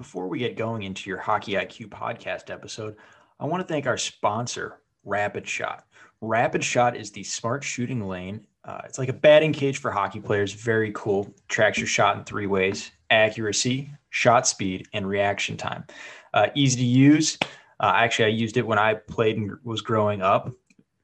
[0.00, 2.96] Before we get going into your Hockey IQ podcast episode,
[3.38, 5.84] I want to thank our sponsor, Rapid Shot.
[6.22, 8.46] Rapid Shot is the smart shooting lane.
[8.64, 10.54] Uh, it's like a batting cage for hockey players.
[10.54, 11.30] Very cool.
[11.48, 15.84] Tracks your shot in three ways accuracy, shot speed, and reaction time.
[16.32, 17.36] Uh, easy to use.
[17.78, 20.50] Uh, actually, I used it when I played and was growing up.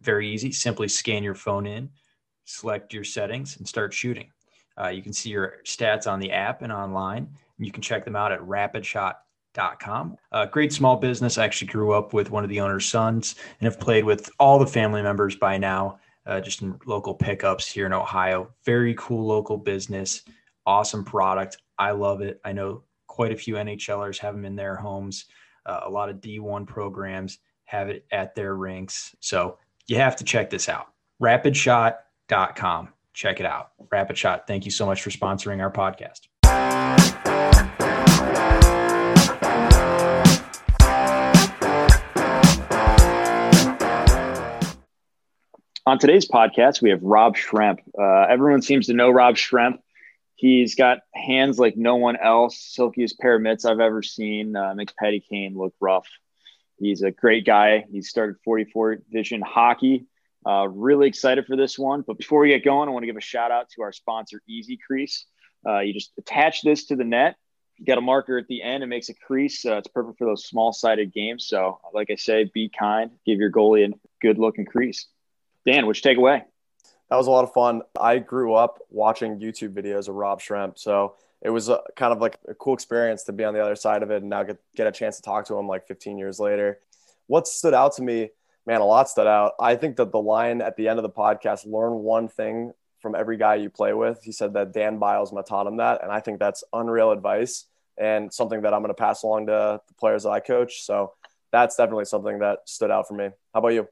[0.00, 0.52] Very easy.
[0.52, 1.90] Simply scan your phone in,
[2.46, 4.30] select your settings, and start shooting.
[4.80, 7.28] Uh, you can see your stats on the app and online.
[7.59, 10.16] You can check them out at rapidshot.com.
[10.32, 11.38] Uh, great small business.
[11.38, 14.59] I actually grew up with one of the owner's sons and have played with all
[14.59, 18.50] the family members by now, uh, just in local pickups here in Ohio.
[18.64, 20.23] Very cool local business.
[20.66, 21.59] Awesome product.
[21.78, 22.41] I love it.
[22.45, 25.27] I know quite a few NHLers have them in their homes.
[25.64, 29.14] Uh, a lot of D1 programs have it at their rinks.
[29.20, 30.88] So you have to check this out.
[31.23, 32.88] Rapidshot.com.
[33.14, 33.70] Check it out.
[33.88, 37.25] Rapidshot, thank you so much for sponsoring our podcast.
[45.89, 47.79] On today's podcast, we have Rob Schremp.
[47.97, 49.79] Uh, everyone seems to know Rob Schremp.
[50.34, 54.57] He's got hands like no one else, silkiest pair of mitts I've ever seen.
[54.57, 56.09] Uh, makes Patty Kane look rough.
[56.77, 57.84] He's a great guy.
[57.89, 60.07] He started 44 Vision Hockey.
[60.45, 62.03] Uh, really excited for this one.
[62.05, 64.42] But before we get going, I want to give a shout out to our sponsor,
[64.48, 65.25] Easy Crease.
[65.64, 67.37] Uh, you just attach this to the net.
[67.77, 68.83] You got a marker at the end.
[68.83, 69.64] It makes a crease.
[69.64, 71.47] Uh, it's perfect for those small sided games.
[71.47, 73.12] So, like I say, be kind.
[73.25, 75.07] Give your goalie a good looking crease.
[75.67, 76.45] Dan, which take away?
[77.11, 77.83] That was a lot of fun.
[78.00, 82.20] I grew up watching YouTube videos of Rob Schremp, so it was a, kind of
[82.20, 84.58] like a cool experience to be on the other side of it and now get,
[84.75, 86.78] get a chance to talk to him like 15 years later.
[87.27, 88.31] What stood out to me,
[88.67, 89.53] man, a lot stood out.
[89.61, 93.14] I think that the line at the end of the podcast, learn one thing from
[93.14, 94.23] every guy you play with.
[94.23, 96.03] He said that Dan Bylsma taught him that.
[96.03, 97.67] And I think that's unreal advice
[97.98, 100.83] and something that I'm going to pass along to the players that I coach.
[100.83, 101.12] So
[101.53, 103.30] that's definitely something that stood out for me.
[103.55, 103.89] How about you?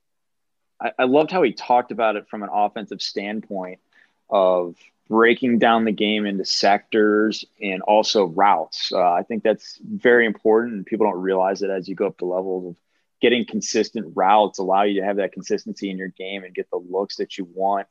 [0.80, 3.80] I, loved how he talked about it from an offensive standpoint
[4.28, 4.76] of
[5.08, 8.90] breaking down the game into sectors and also routes.
[8.92, 12.18] Uh, I think that's very important, and people don't realize it as you go up
[12.18, 12.76] the levels of
[13.20, 16.76] getting consistent routes allow you to have that consistency in your game and get the
[16.76, 17.86] looks that you want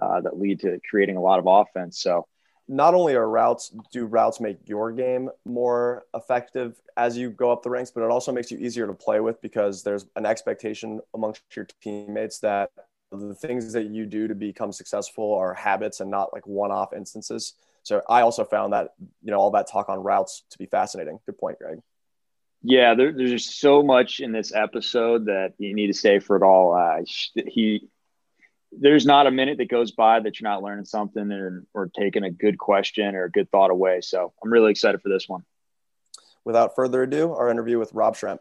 [0.00, 2.00] uh, that lead to creating a lot of offense.
[2.00, 2.26] So
[2.68, 7.62] not only are routes do routes make your game more effective as you go up
[7.62, 11.00] the ranks but it also makes you easier to play with because there's an expectation
[11.14, 12.70] amongst your teammates that
[13.10, 17.54] the things that you do to become successful are habits and not like one-off instances.
[17.82, 18.92] So i also found that
[19.22, 21.18] you know all that talk on routes to be fascinating.
[21.24, 21.80] Good point greg.
[22.62, 26.36] Yeah there, there's just so much in this episode that you need to stay for
[26.36, 26.74] it all.
[26.74, 27.02] Uh,
[27.46, 27.88] he
[28.72, 32.24] there's not a minute that goes by that you're not learning something or, or taking
[32.24, 34.00] a good question or a good thought away.
[34.00, 35.42] So I'm really excited for this one.
[36.44, 38.40] Without further ado, our interview with Rob Schremp.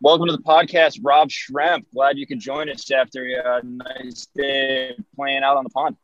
[0.00, 1.84] Welcome to the podcast, Rob Schremp.
[1.94, 5.96] Glad you could join us after a nice day playing out on the pond.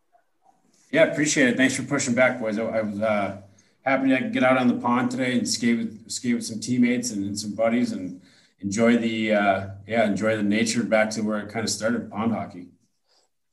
[0.91, 1.56] Yeah, appreciate it.
[1.56, 2.59] Thanks for pushing back, boys.
[2.59, 3.38] I, I was uh,
[3.82, 7.10] happy to get out on the pond today and skate with skate with some teammates
[7.10, 8.20] and, and some buddies and
[8.60, 12.32] enjoy the uh, yeah enjoy the nature back to where it kind of started pond
[12.32, 12.69] hockey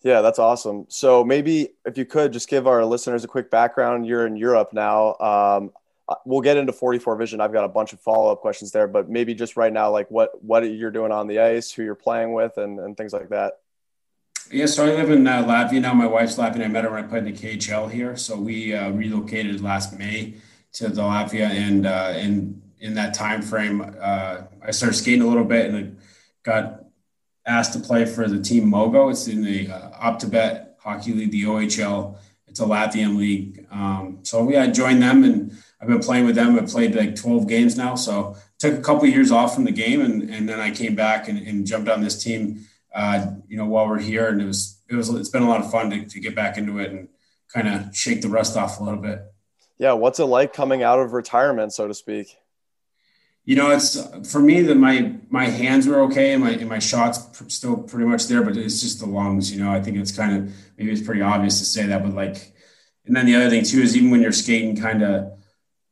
[0.01, 4.05] yeah that's awesome so maybe if you could just give our listeners a quick background
[4.05, 5.71] you're in europe now um,
[6.07, 9.09] uh, we'll get into 44 vision i've got a bunch of follow-up questions there but
[9.09, 12.33] maybe just right now like what what you're doing on the ice who you're playing
[12.33, 13.53] with and, and things like that
[14.51, 15.94] yeah, so I live in uh, Latvia now.
[15.94, 16.63] My wife's Latvian.
[16.63, 18.15] I met her when I played in the KHL here.
[18.15, 20.35] So we uh, relocated last May
[20.73, 25.28] to the Latvia, and uh, and in that time frame, uh, I started skating a
[25.28, 25.91] little bit and I
[26.44, 26.86] got
[27.46, 29.12] asked to play for the team Mogo.
[29.12, 32.18] It's in the uh, Optibet Hockey League, the OHL.
[32.47, 33.66] It's a Latvian league.
[33.72, 36.58] Um, so yeah, I joined them and I've been playing with them.
[36.58, 37.96] I've played like 12 games now.
[37.96, 40.96] So took a couple of years off from the game and, and then I came
[40.96, 44.28] back and, and jumped on this team, uh, you know, while we're here.
[44.28, 46.57] And it was, it was, it's been a lot of fun to, to get back
[46.57, 47.09] into it and
[47.53, 49.22] kind of shake the rust off a little bit.
[49.78, 49.94] Yeah.
[49.94, 52.38] What's it like coming out of retirement, so to speak?
[53.45, 53.97] You know, it's
[54.30, 57.19] for me that my my hands were okay and my and my shots
[57.53, 59.53] still pretty much there, but it's just the lungs.
[59.53, 62.13] You know, I think it's kind of maybe it's pretty obvious to say that, but
[62.13, 62.53] like,
[63.06, 65.38] and then the other thing too is even when you're skating kind of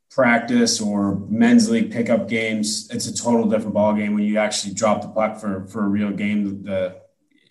[0.09, 4.73] practice or men's league pickup games, it's a total different ball game when you actually
[4.73, 6.63] drop the puck for for a real game.
[6.63, 7.00] The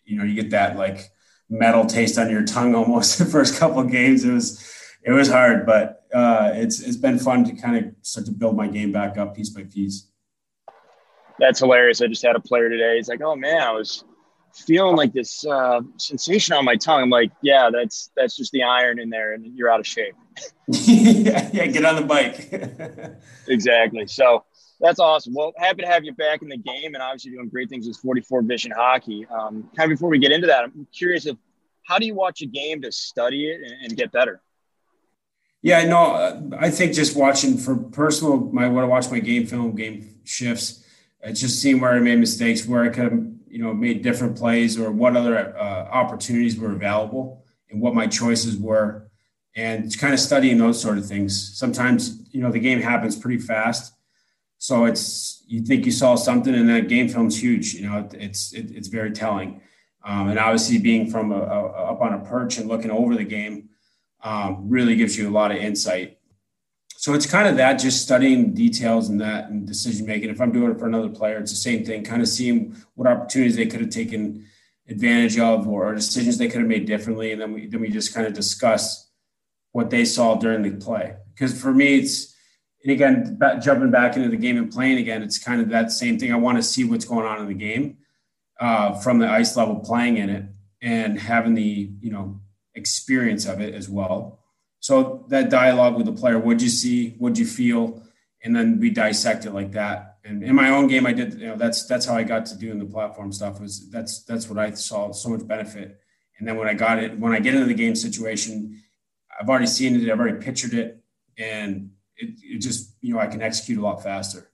[0.04, 1.12] you know you get that like
[1.48, 4.24] metal taste on your tongue almost the first couple games.
[4.24, 4.58] It was
[5.04, 8.56] it was hard, but uh, it's it's been fun to kind of start to build
[8.56, 10.08] my game back up piece by piece.
[11.38, 12.00] That's hilarious.
[12.00, 12.96] I just had a player today.
[12.96, 14.04] He's like, "Oh man, I was
[14.54, 17.02] feeling like this uh, sensation on my tongue.
[17.02, 20.14] I'm like, yeah, that's that's just the iron in there, and you're out of shape.
[20.68, 22.52] yeah, yeah, get on the bike.
[23.48, 24.06] exactly.
[24.06, 24.44] So
[24.80, 25.34] that's awesome.
[25.34, 27.96] Well, happy to have you back in the game, and obviously doing great things with
[27.96, 29.26] 44 Vision Hockey.
[29.26, 31.38] Um, kind of before we get into that, I'm curious of
[31.84, 34.40] how do you watch a game to study it and, and get better?
[35.62, 39.76] Yeah, no, I think just watching for personal, my when I watch my game film,
[39.76, 40.84] game shifts,
[41.22, 44.36] it's just seeing where I made mistakes, where I could have, you know, made different
[44.36, 49.08] plays, or what other uh, opportunities were available, and what my choices were,
[49.54, 51.56] and kind of studying those sort of things.
[51.56, 53.94] Sometimes, you know, the game happens pretty fast,
[54.58, 57.74] so it's you think you saw something, and that game film's huge.
[57.74, 59.60] You know, it's it, it's very telling,
[60.04, 63.22] um, and obviously being from a, a, up on a perch and looking over the
[63.22, 63.68] game
[64.22, 66.18] um, really gives you a lot of insight.
[66.96, 70.30] So it's kind of that, just studying details and that and decision making.
[70.30, 73.08] If I'm doing it for another player, it's the same thing, kind of seeing what
[73.08, 74.46] opportunities they could have taken
[74.88, 77.32] advantage of or decisions they could have made differently.
[77.32, 79.10] And then we then we just kind of discuss
[79.72, 81.16] what they saw during the play.
[81.34, 82.32] Because for me, it's
[82.84, 86.18] and again, jumping back into the game and playing again, it's kind of that same
[86.18, 86.32] thing.
[86.32, 87.98] I want to see what's going on in the game
[88.60, 90.44] uh, from the ice level, playing in it,
[90.80, 92.40] and having the you know
[92.74, 94.40] experience of it as well.
[94.80, 97.10] So that dialogue with the player, what'd you see?
[97.18, 98.02] What'd you feel?
[98.42, 100.18] And then we dissect it like that.
[100.24, 102.58] And in my own game, I did, you know, that's, that's how I got to
[102.58, 106.00] doing the platform stuff was that's, that's what I saw so much benefit.
[106.38, 108.82] And then when I got it, when I get into the game situation,
[109.40, 110.10] I've already seen it.
[110.10, 111.02] I've already pictured it
[111.38, 114.50] and it, it just, you know, I can execute a lot faster.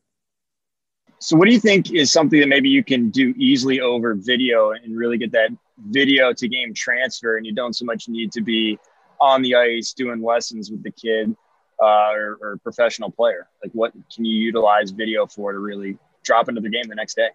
[1.21, 4.71] So, what do you think is something that maybe you can do easily over video
[4.71, 5.51] and really get that
[5.87, 8.79] video to game transfer, and you don't so much need to be
[9.21, 11.35] on the ice doing lessons with the kid
[11.81, 13.49] uh, or, or professional player?
[13.63, 17.15] Like, what can you utilize video for to really drop into the game the next
[17.15, 17.31] day?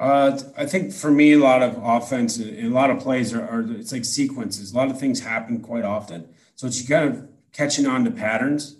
[0.00, 3.42] Uh, I think for me, a lot of offense and a lot of plays are,
[3.42, 4.72] are, it's like sequences.
[4.72, 8.76] A lot of things happen quite often, so it's kind of catching on to patterns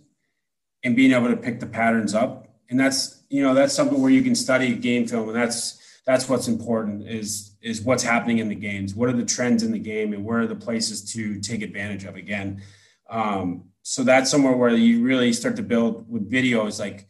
[0.85, 2.47] and being able to pick the patterns up.
[2.71, 6.29] And that's you know that's something where you can study game film, and that's that's
[6.29, 8.95] what's important is is what's happening in the games.
[8.95, 12.05] What are the trends in the game, and where are the places to take advantage
[12.05, 12.17] of?
[12.17, 12.63] Again,
[13.11, 17.09] um, so that's somewhere where you really start to build with videos like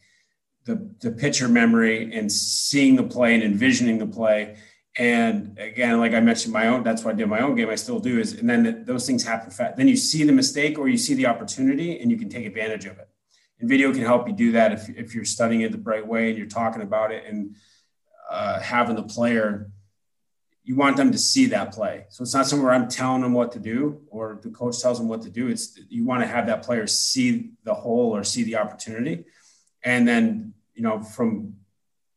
[0.65, 4.57] the the picture memory and seeing the play and envisioning the play.
[4.97, 7.69] And again, like I mentioned, my own that's why I did my own game.
[7.69, 9.77] I still do is, and then those things happen fast.
[9.77, 12.85] Then you see the mistake or you see the opportunity, and you can take advantage
[12.85, 13.09] of it.
[13.59, 16.29] And video can help you do that if, if you're studying it the right way
[16.29, 17.55] and you're talking about it and
[18.29, 19.69] uh, having the player,
[20.69, 22.05] you want them to see that play.
[22.09, 25.07] So it's not somewhere I'm telling them what to do or the coach tells them
[25.07, 25.47] what to do.
[25.47, 29.25] It's you want to have that player see the hole or see the opportunity,
[29.83, 31.55] and then you know from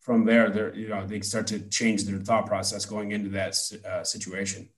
[0.01, 3.57] from there, they you know they start to change their thought process going into that
[3.89, 4.69] uh, situation.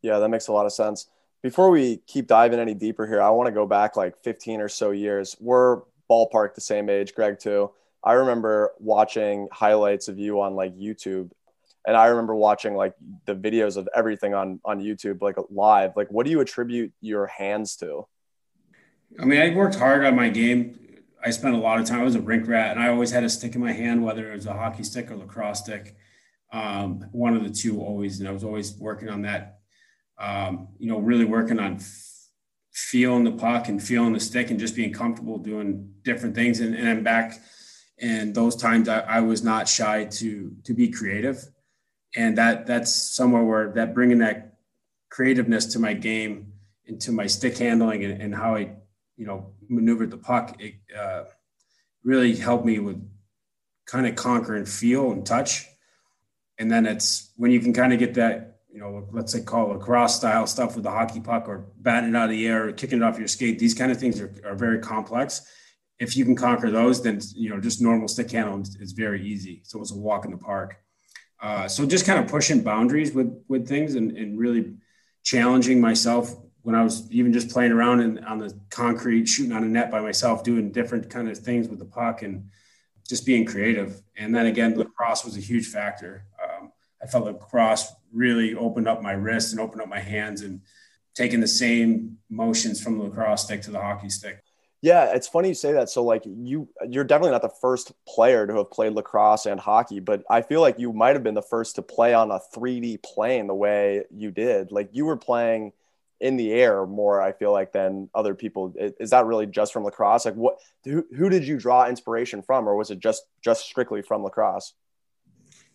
[0.00, 1.08] Yeah, that makes a lot of sense.
[1.42, 4.70] Before we keep diving any deeper here, I want to go back like 15 or
[4.70, 5.36] so years.
[5.38, 7.72] We're ballpark the same age, Greg too.
[8.02, 11.30] I remember watching highlights of you on like YouTube
[11.86, 12.94] and I remember watching like
[13.26, 15.92] the videos of everything on on YouTube like live.
[15.96, 18.06] Like what do you attribute your hands to?
[19.20, 20.78] I mean, I worked hard on my game.
[21.24, 22.00] I spent a lot of time.
[22.00, 24.30] I was a rink rat, and I always had a stick in my hand, whether
[24.30, 25.96] it was a hockey stick or lacrosse stick.
[26.52, 29.60] Um, one of the two always, and I was always working on that.
[30.18, 32.28] Um, you know, really working on f-
[32.72, 36.60] feeling the puck and feeling the stick, and just being comfortable doing different things.
[36.60, 37.40] And, and I'm back
[37.98, 41.48] and those times I, I, was not shy to to be creative
[42.16, 44.56] and that that's somewhere where that bringing that
[45.10, 46.52] creativeness to my game
[46.86, 48.70] into my stick handling and, and how i
[49.16, 51.24] you know maneuvered the puck it uh,
[52.02, 53.02] really helped me with
[53.86, 55.66] kind of conquer and feel and touch
[56.58, 59.68] and then it's when you can kind of get that you know let's say call
[59.68, 62.72] lacrosse style stuff with the hockey puck or batting it out of the air or
[62.72, 65.46] kicking it off your skate these kind of things are, are very complex
[65.98, 69.60] if you can conquer those, then you know just normal stick handle is very easy.
[69.64, 70.76] So it's a walk in the park.
[71.40, 74.74] Uh, so just kind of pushing boundaries with with things and, and really
[75.22, 79.64] challenging myself when I was even just playing around in, on the concrete, shooting on
[79.64, 82.48] a net by myself, doing different kind of things with the puck and
[83.06, 84.00] just being creative.
[84.16, 86.24] And then again, lacrosse was a huge factor.
[86.42, 86.72] Um,
[87.02, 90.62] I felt lacrosse really opened up my wrists and opened up my hands and
[91.14, 94.43] taking the same motions from the lacrosse stick to the hockey stick.
[94.84, 95.88] Yeah, it's funny you say that.
[95.88, 99.98] So like you you're definitely not the first player to have played lacrosse and hockey,
[99.98, 103.02] but I feel like you might have been the first to play on a 3D
[103.02, 104.72] plane the way you did.
[104.72, 105.72] Like you were playing
[106.20, 108.74] in the air more I feel like than other people.
[108.76, 110.26] Is that really just from lacrosse?
[110.26, 114.02] Like what who, who did you draw inspiration from or was it just just strictly
[114.02, 114.74] from lacrosse?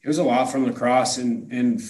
[0.03, 1.81] it was a lot from lacrosse and and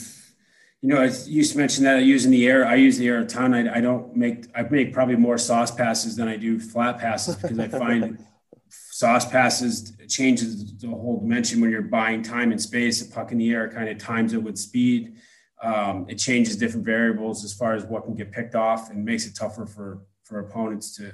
[0.81, 2.65] you know, I used to mention that I use in the air.
[2.65, 3.53] I use the air a ton.
[3.53, 7.36] I, I don't make, I make probably more sauce passes than I do flat passes
[7.36, 8.25] because I find
[8.69, 13.01] sauce passes changes the whole dimension when you're buying time and space.
[13.01, 15.17] A puck in the air kind of times it with speed.
[15.62, 19.27] Um, it changes different variables as far as what can get picked off and makes
[19.27, 21.13] it tougher for, for opponents to,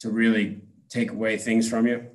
[0.00, 2.06] to really take away things from you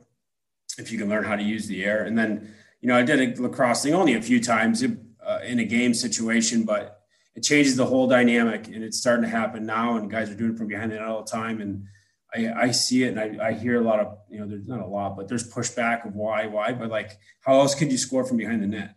[0.77, 2.03] if you can learn how to use the air.
[2.03, 4.84] And then, you know, I did a lacrosse thing only a few times.
[4.84, 4.91] It,
[5.25, 7.01] uh, in a game situation, but
[7.36, 10.54] it changes the whole dynamic and it's starting to happen now and guys are doing
[10.54, 11.62] it from behind the net all the time.
[11.62, 11.86] And
[12.34, 14.82] I, I see it and I, I hear a lot of, you know, there's not
[14.82, 18.25] a lot, but there's pushback of why, why, but like, how else could you score
[18.25, 18.96] from behind the net?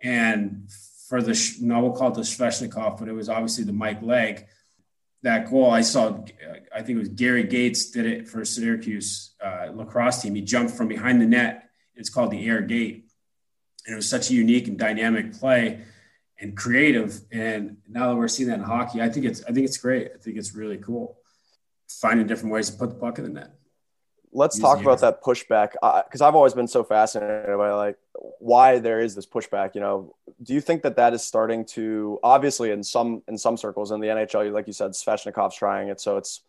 [0.00, 0.68] And
[1.08, 4.46] for the, no, we'll call it the Svechnikov, but it was obviously the Mike Legg.
[5.22, 6.24] That goal I saw,
[6.74, 10.34] I think it was Gary Gait did it for Syracuse uh, lacrosse team.
[10.34, 11.68] He jumped from behind the net.
[11.94, 13.11] It's called the Air Gait
[13.86, 15.80] and it was such a unique and dynamic play
[16.40, 17.20] and creative.
[17.30, 20.12] And now that we're seeing that in hockey, I think it's I think it's great.
[20.14, 21.16] I think it's really cool
[22.00, 23.50] finding different ways to put the puck in the net.
[24.34, 25.72] Let's talk about that pushback
[26.06, 27.98] because I've always been so fascinated by like
[28.38, 29.74] why there is this pushback.
[29.74, 33.58] You know, do you think that that is starting to obviously in some in some
[33.58, 36.40] circles in the NHL, like you said, Svechnikov's trying it, so it's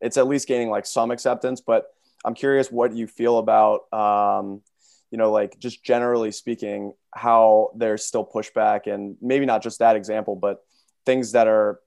[0.00, 1.60] it's at least gaining like some acceptance.
[1.60, 1.86] But
[2.24, 4.62] I'm curious what you feel about um,
[5.12, 9.94] you know, like just generally speaking, how there's still pushback and maybe not just that
[9.94, 10.64] example, but
[11.04, 11.80] things that are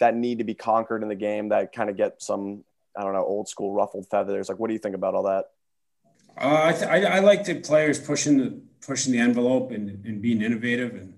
[0.00, 2.64] that need to be conquered in the game that kind of get some,
[2.96, 4.48] I don't know, old school ruffled feathers.
[4.48, 5.44] Like, what do you think about all that?
[6.40, 10.22] Uh, I, th- I, I, like the players pushing the pushing the envelope and, and
[10.22, 11.12] being innovative, and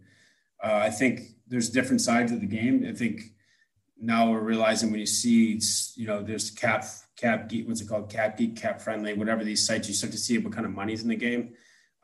[0.62, 2.84] uh, I think there's different sides of the game.
[2.86, 3.20] I think
[4.00, 5.60] now we're realizing when you see,
[5.94, 6.84] you know, there's cap
[7.16, 8.10] cap geek, what's it called?
[8.10, 11.02] Cap geek, cap friendly, whatever these sites, you start to see what kind of money's
[11.02, 11.54] in the game.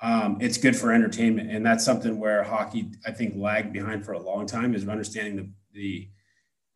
[0.02, 1.50] Um, it's good for entertainment.
[1.50, 5.36] And that's something where hockey, I think, lagged behind for a long time is understanding
[5.36, 6.08] the, the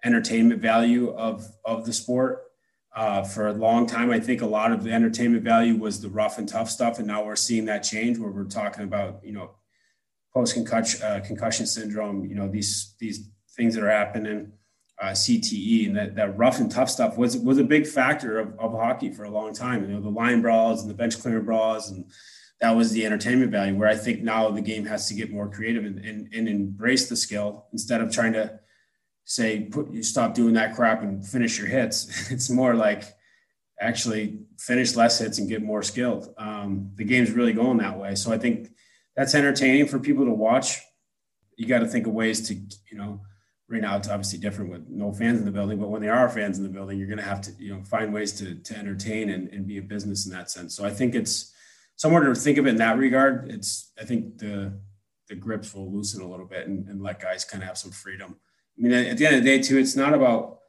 [0.05, 2.43] entertainment value of, of the sport.
[2.95, 6.09] Uh, for a long time, I think a lot of the entertainment value was the
[6.09, 6.99] rough and tough stuff.
[6.99, 9.57] And now we're seeing that change where we're talking about, you know,
[10.33, 14.53] post concussion, uh, concussion syndrome, you know, these, these things that are happening
[15.01, 18.59] uh, CTE and that, that rough and tough stuff was was a big factor of,
[18.59, 19.83] of hockey for a long time.
[19.83, 22.11] You know, the line brawls and the bench clear brawls, and
[22.61, 23.77] that was the entertainment value.
[23.77, 27.09] Where I think now the game has to get more creative and, and, and embrace
[27.09, 28.61] the skill instead of trying to
[29.25, 32.31] say put you stop doing that crap and finish your hits.
[32.31, 33.05] It's more like
[33.81, 36.33] actually finish less hits and get more skilled.
[36.39, 38.15] Um, the game's really going that way.
[38.15, 38.71] So I think
[39.17, 40.81] that's entertaining for people to watch.
[41.57, 43.21] You got to think of ways to you know
[43.75, 46.29] right now it's obviously different with no fans in the building but when there are
[46.29, 48.77] fans in the building you're going to have to you know find ways to, to
[48.77, 50.75] entertain and, and be a business in that sense.
[50.77, 51.53] So i think it's
[51.97, 53.51] somewhere to think of it in that regard.
[53.51, 54.73] It's i think the
[55.29, 57.91] the grips will loosen a little bit and, and let guys kind of have some
[57.91, 58.37] freedom.
[58.79, 60.61] I mean at the end of the day too it's not about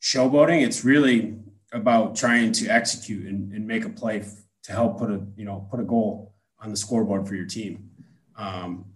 [0.00, 0.64] showboating.
[0.64, 1.38] It's really
[1.72, 4.24] about trying to execute and, and make a play
[4.64, 7.90] to help put a you know put a goal on the scoreboard for your team.
[8.36, 8.86] Um,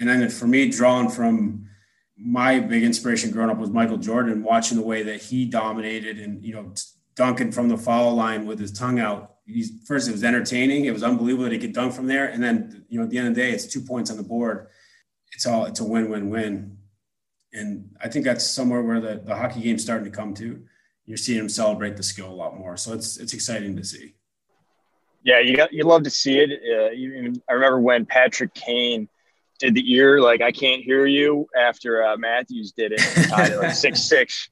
[0.00, 1.68] and then for me drawing from
[2.18, 6.44] my big inspiration growing up was Michael Jordan, watching the way that he dominated and,
[6.44, 6.72] you know,
[7.14, 9.36] dunking from the foul line with his tongue out.
[9.46, 10.86] He's, first, it was entertaining.
[10.86, 12.26] It was unbelievable that he could dunk from there.
[12.26, 14.22] And then, you know, at the end of the day, it's two points on the
[14.22, 14.68] board.
[15.32, 16.78] It's all, it's a win, win, win.
[17.52, 20.62] And I think that's somewhere where the, the hockey game's starting to come to.
[21.04, 22.76] You're seeing him celebrate the skill a lot more.
[22.76, 24.14] So it's, it's exciting to see.
[25.22, 26.50] Yeah, you got, you love to see it.
[26.50, 29.08] Uh, I remember when Patrick Kane
[29.58, 34.02] did the ear like I can't hear you after uh, Matthews did it, like six
[34.02, 34.50] six.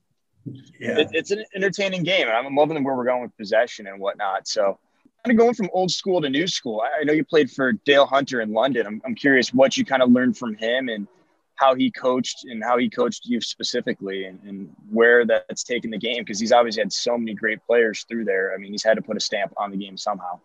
[0.78, 0.98] Yeah.
[0.98, 4.46] It, it's an entertaining game, and I'm loving where we're going with possession and whatnot.
[4.46, 4.78] So,
[5.24, 6.82] kind of going from old school to new school.
[6.82, 8.86] I, I know you played for Dale Hunter in London.
[8.86, 11.08] I'm, I'm curious what you kind of learned from him and
[11.56, 15.98] how he coached and how he coached you specifically and, and where that's taken the
[15.98, 18.52] game because he's obviously had so many great players through there.
[18.52, 20.40] I mean, he's had to put a stamp on the game somehow.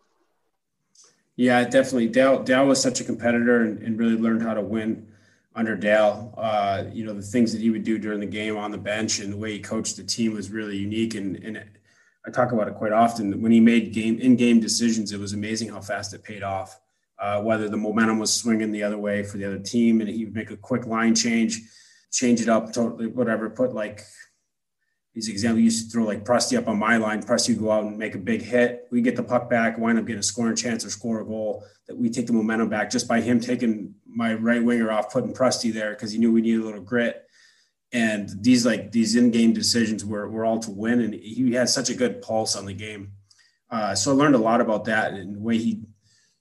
[1.39, 2.10] Yeah, definitely.
[2.10, 5.08] Dale, Dale was such a competitor and, and really learned how to win
[5.55, 6.34] under Dale.
[6.38, 9.22] Uh, you know, the things that he would do during the game on the bench
[9.22, 11.15] and the way he coached the team was really unique.
[11.15, 11.63] And, and
[12.27, 13.41] I talk about it quite often.
[13.41, 16.77] When he made game in-game decisions, it was amazing how fast it paid off.
[17.17, 20.25] Uh, whether the momentum was swinging the other way for the other team, and he
[20.25, 21.62] would make a quick line change,
[22.12, 23.50] change it up, totally whatever.
[23.50, 24.01] Put like
[25.19, 27.21] these examples used to throw like Prusty up on my line.
[27.21, 28.88] Prusty would go out and make a big hit.
[28.89, 31.65] We get the puck back, wind up getting a scoring chance or score a goal.
[31.88, 35.33] That we take the momentum back just by him taking my right winger off, putting
[35.33, 37.25] Prusty there because he knew we needed a little grit.
[37.91, 41.89] And these like these in-game decisions were were all to win, and he had such
[41.89, 43.11] a good pulse on the game.
[43.69, 45.83] Uh, so I learned a lot about that and the way he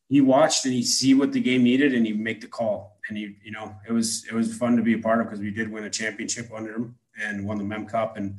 [0.08, 2.98] he watched and he see what the game needed and he make the call.
[3.08, 5.40] And he, you know, it was it was fun to be a part of because
[5.40, 8.36] we did win a championship under him and won the Mem Cup and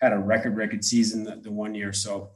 [0.00, 1.92] had a record record season the, the one year.
[1.92, 2.30] So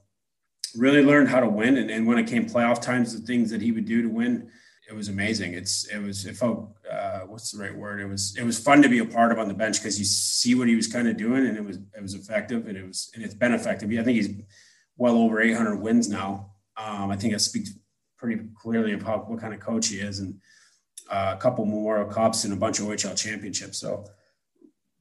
[0.77, 1.77] really learned how to win.
[1.77, 4.51] And, and when it came playoff times, the things that he would do to win,
[4.89, 5.55] it was amazing.
[5.55, 8.01] It's it was it felt uh, what's the right word?
[8.01, 10.05] It was it was fun to be a part of on the bench because you
[10.05, 12.87] see what he was kind of doing and it was it was effective and it
[12.87, 13.91] was and it's been effective.
[13.91, 14.31] I think he's
[14.97, 16.53] well over 800 wins now.
[16.77, 17.71] Um, I think it speaks
[18.19, 20.35] pretty clearly about what kind of coach he is and
[21.11, 23.79] uh, a couple Memorial Cups and a bunch of OHL championships.
[23.79, 24.05] So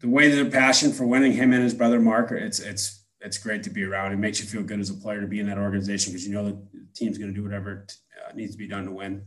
[0.03, 3.37] the way that their passion for winning him and his brother Mark, it's it's it's
[3.37, 4.11] great to be around.
[4.11, 6.33] It makes you feel good as a player to be in that organization because you
[6.33, 6.61] know the
[6.93, 7.87] team's going to do whatever
[8.21, 9.25] uh, needs to be done to win.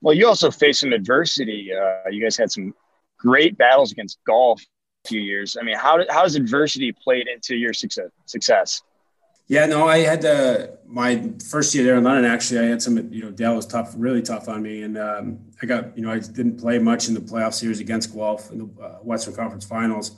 [0.00, 1.72] Well, you also faced some adversity.
[1.74, 2.72] Uh, you guys had some
[3.18, 4.62] great battles against Guelph
[5.04, 5.56] a few years.
[5.60, 8.10] I mean, how how has adversity played into your success?
[8.26, 8.80] Success.
[9.52, 12.24] Yeah, no, I had uh, my first year there in London.
[12.24, 15.40] Actually, I had some, you know, Dale was tough, really tough on me, and um,
[15.60, 18.60] I got, you know, I didn't play much in the playoff series against Guelph in
[18.60, 20.16] the uh, Western Conference Finals,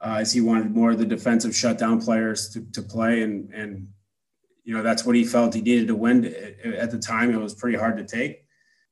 [0.00, 3.86] uh, as he wanted more of the defensive shutdown players to, to play, and and
[4.64, 6.24] you know that's what he felt he needed to win.
[6.64, 8.46] At the time, it was pretty hard to take,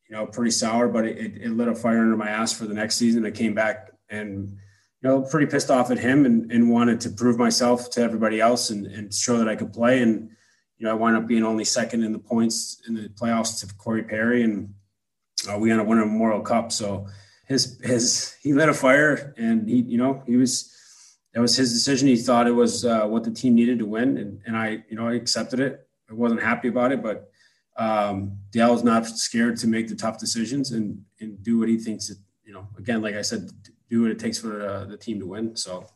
[0.09, 2.75] you know, pretty sour, but it, it lit a fire under my ass for the
[2.75, 3.27] next season.
[3.27, 4.57] I came back and
[5.05, 8.41] you know, pretty pissed off at him and, and wanted to prove myself to everybody
[8.41, 10.01] else and, and show that I could play.
[10.01, 10.31] And,
[10.79, 13.75] you know, I wound up being only second in the points in the playoffs to
[13.75, 14.45] Corey Perry.
[14.45, 14.73] And
[15.47, 16.73] uh, we ended up winning a Memorial Cup.
[16.73, 17.07] So
[17.47, 20.73] his, his, he lit a fire and he, you know, he was,
[21.35, 22.09] that was his decision.
[22.09, 24.17] He thought it was uh, what the team needed to win.
[24.17, 25.87] And, and I, you know, I accepted it.
[26.09, 27.29] I wasn't happy about it, but
[27.77, 32.09] um, Dale's not scared to make the tough decisions and, and do what he thinks
[32.09, 33.51] that, you know, again, like I said,
[33.91, 35.57] do what it takes for uh, the team to win.
[35.57, 35.87] So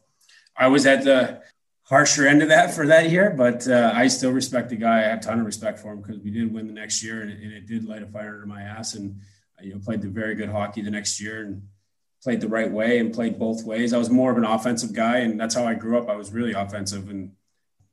[0.56, 1.42] I was at the
[1.84, 4.98] harsher end of that for that year, but uh, I still respect the guy.
[4.98, 7.22] I have a ton of respect for him because we did win the next year
[7.22, 8.94] and it, and it, did light a fire under my ass.
[8.94, 9.20] And
[9.58, 11.62] uh, you know, played the very good hockey the next year and
[12.22, 13.92] played the right way and played both ways.
[13.92, 16.08] I was more of an offensive guy, and that's how I grew up.
[16.08, 17.32] I was really offensive, and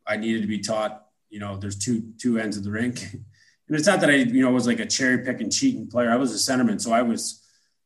[0.05, 1.05] I needed to be taught.
[1.29, 3.15] You know, there's two two ends of the rink.
[3.67, 6.11] And it's not that I, you know, was like a cherry picking cheating player.
[6.11, 7.43] I was a centerman, so I was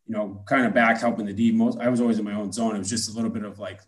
[0.09, 1.51] you know, kind of back helping the D.
[1.51, 2.75] Most I was always in my own zone.
[2.75, 3.79] It was just a little bit of like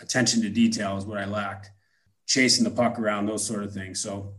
[0.00, 1.70] attention to detail is what I lacked,
[2.26, 4.00] chasing the puck around, those sort of things.
[4.00, 4.32] So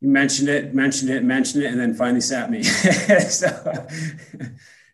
[0.00, 2.62] you mentioned it, mentioned it, mentioned it, and then finally sat me.
[3.28, 3.86] so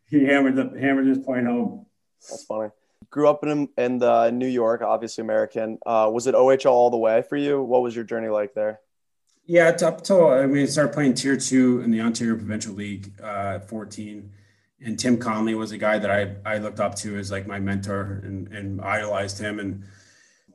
[0.09, 1.87] he hammered the hammered his point home.
[2.29, 2.70] That's funny.
[3.11, 5.79] Grew up in in the New York, obviously American.
[5.87, 7.62] Uh, was it OHL all the way for you?
[7.62, 8.81] What was your journey like there?
[9.46, 13.12] Yeah, up till I mean, I started playing tier two in the Ontario Provincial League
[13.22, 14.33] uh, at 14
[14.85, 17.59] and Tim Connolly was a guy that I, I looked up to as like my
[17.59, 19.85] mentor and, and idolized him and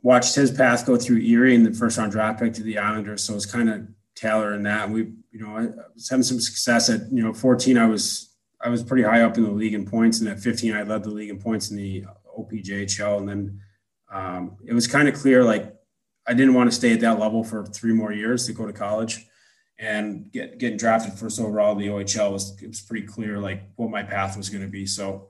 [0.01, 3.23] watched his path go through Erie and the first round draft pick to the Islanders.
[3.23, 4.85] So it's kind of Taylor in that.
[4.85, 8.31] And we, you know, I was having some success at, you know, 14, I was,
[8.61, 10.19] I was pretty high up in the league in points.
[10.19, 12.05] And at 15, I led the league in points in the
[12.37, 13.19] OPJHL.
[13.19, 13.61] And then
[14.11, 15.75] um, it was kind of clear, like,
[16.27, 18.73] I didn't want to stay at that level for three more years to go to
[18.73, 19.27] college
[19.77, 23.63] and get, getting drafted first overall in the OHL was it was pretty clear like
[23.75, 24.85] what my path was going to be.
[24.85, 25.29] So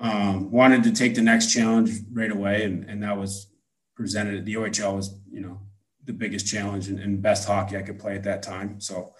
[0.00, 3.52] um, wanted to take the next challenge right away, and, and that was
[3.94, 4.44] presented.
[4.44, 5.60] The OHL was you know
[6.04, 8.80] the biggest challenge and, and best hockey I could play at that time.
[8.80, 9.14] So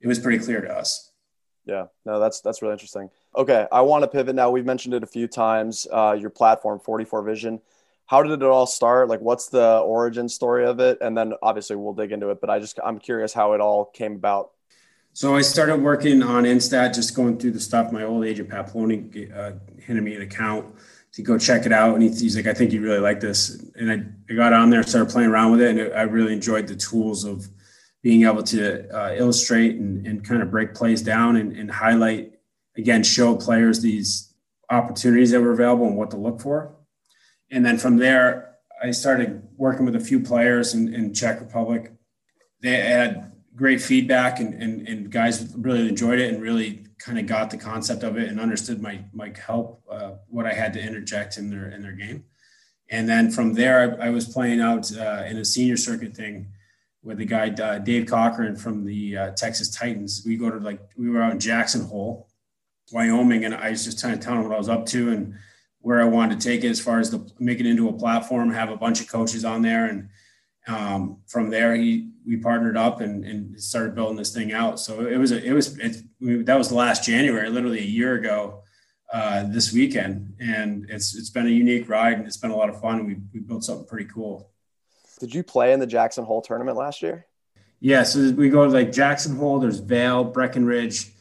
[0.00, 1.12] it was pretty clear to us.
[1.64, 3.10] Yeah, no, that's that's really interesting.
[3.36, 4.50] Okay, I want to pivot now.
[4.50, 5.86] We've mentioned it a few times.
[5.90, 7.60] Uh, your platform, 44 Vision
[8.08, 9.08] how did it all start?
[9.08, 10.96] Like, what's the origin story of it?
[11.02, 13.84] And then obviously we'll dig into it, but I just, I'm curious how it all
[13.84, 14.52] came about.
[15.12, 17.92] So I started working on Instat, just going through the stuff.
[17.92, 19.52] My old agent, Pat Poloni, uh,
[19.86, 20.74] handed me an account
[21.12, 21.92] to go check it out.
[21.92, 23.62] And he, he's like, I think you really like this.
[23.76, 25.76] And I, I got on there, started playing around with it.
[25.76, 27.46] And I really enjoyed the tools of
[28.00, 32.32] being able to uh, illustrate and, and kind of break plays down and, and highlight,
[32.78, 34.32] again, show players these
[34.70, 36.77] opportunities that were available and what to look for
[37.50, 41.92] and then from there, I started working with a few players in, in Czech Republic.
[42.60, 47.26] They had great feedback, and, and, and guys really enjoyed it and really kind of
[47.26, 50.80] got the concept of it and understood my my help, uh, what I had to
[50.80, 52.24] interject in their in their game.
[52.90, 56.48] And then from there, I, I was playing out uh, in a senior circuit thing
[57.02, 60.22] with the guy uh, Dave Cochran from the uh, Texas Titans.
[60.26, 62.28] We go to like we were out in Jackson Hole,
[62.92, 65.34] Wyoming, and I was just trying to tell him what I was up to and
[65.88, 68.52] where I wanted to take it as far as the make it into a platform,
[68.52, 69.86] have a bunch of coaches on there.
[69.86, 70.10] And
[70.66, 74.78] um, from there, he, we partnered up and, and started building this thing out.
[74.78, 78.16] So it was, a, it was, it, we, that was last January, literally a year
[78.16, 78.64] ago
[79.14, 80.34] uh, this weekend.
[80.38, 83.06] And it's, it's been a unique ride and it's been a lot of fun.
[83.06, 84.50] We, we built something pretty cool.
[85.20, 87.24] Did you play in the Jackson Hole tournament last year?
[87.80, 91.12] Yeah, so we go to like Jackson Hole, there's Vail, Breckenridge.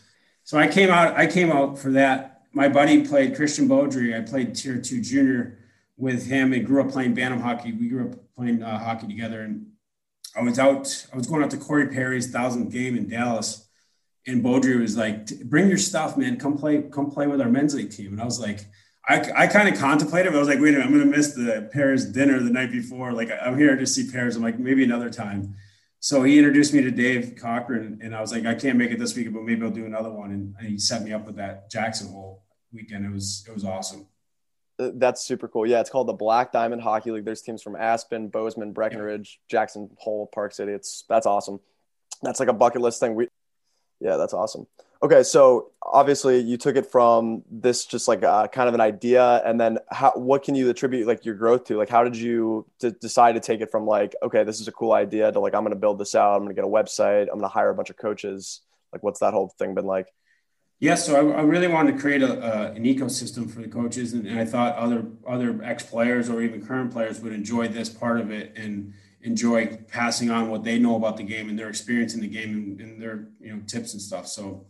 [0.43, 2.36] So I came out, I came out for that.
[2.57, 4.17] My buddy played Christian Beaudry.
[4.17, 5.59] I played tier two junior
[5.95, 7.71] with him and grew up playing Bantam hockey.
[7.71, 9.41] We grew up playing uh, hockey together.
[9.41, 9.67] And
[10.35, 13.69] I was out, I was going out to Corey Perry's thousandth game in Dallas.
[14.25, 16.37] And Beaudry was like, bring your stuff, man.
[16.37, 18.11] Come play, come play with our men's league team.
[18.13, 18.61] And I was like,
[19.07, 20.33] I, I kind of contemplated.
[20.35, 22.71] I was like, wait a minute, I'm going to miss the Perry's dinner the night
[22.71, 23.13] before.
[23.13, 24.35] Like, I'm here to see Perry's.
[24.35, 25.53] I'm like, maybe another time.
[25.99, 28.97] So he introduced me to Dave Cochran, and I was like, I can't make it
[28.97, 30.31] this week, but maybe I'll do another one.
[30.31, 33.05] And, he set me up with that Jackson Hole weekend.
[33.05, 34.07] It was it was awesome.
[34.79, 35.65] Uh, that's super cool.
[35.65, 37.25] Yeah, it's called the Black Diamond Hockey League.
[37.25, 40.71] There's teams from Aspen, Bozeman, Breckenridge, Jackson Hole, Park City.
[40.71, 41.59] It's that's awesome.
[42.21, 43.15] That's like a bucket list thing.
[43.15, 43.27] We,
[43.99, 44.67] yeah, that's awesome.
[45.01, 49.41] Okay, so obviously you took it from this just like uh, kind of an idea,
[49.45, 51.77] and then how what can you attribute like your growth to?
[51.77, 54.71] Like, how did you d- decide to take it from like okay, this is a
[54.71, 56.67] cool idea to like I'm going to build this out, I'm going to get a
[56.67, 58.61] website, I'm going to hire a bunch of coaches.
[58.91, 60.07] Like, what's that whole thing been like?
[60.79, 64.13] Yeah, so I, I really wanted to create a, a, an ecosystem for the coaches,
[64.13, 67.89] and, and I thought other other ex players or even current players would enjoy this
[67.89, 71.69] part of it and enjoy passing on what they know about the game and their
[71.69, 74.27] experience in the game and, and their you know tips and stuff.
[74.27, 74.67] So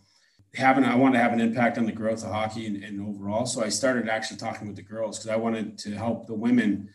[0.56, 3.46] having I wanted to have an impact on the growth of hockey and, and overall.
[3.46, 6.90] So I started actually talking with the girls because I wanted to help the women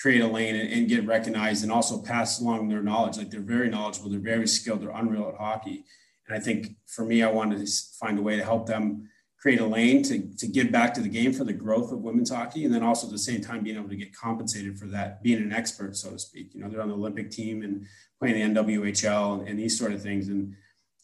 [0.00, 3.18] create a lane and, and, get recognized and also pass along their knowledge.
[3.18, 5.84] Like they're very knowledgeable, they're very skilled, they're unreal at hockey.
[6.32, 9.60] And I think for me, I wanted to find a way to help them create
[9.60, 12.64] a lane to, to give back to the game for the growth of women's hockey.
[12.64, 15.42] And then also at the same time, being able to get compensated for that, being
[15.42, 16.54] an expert, so to speak.
[16.54, 17.84] You know, they're on the Olympic team and
[18.18, 20.28] playing the NWHL and, and these sort of things.
[20.28, 20.54] And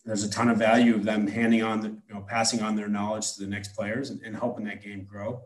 [0.07, 2.89] there's a ton of value of them handing on the, you know, passing on their
[2.89, 5.43] knowledge to the next players and, and helping that game grow.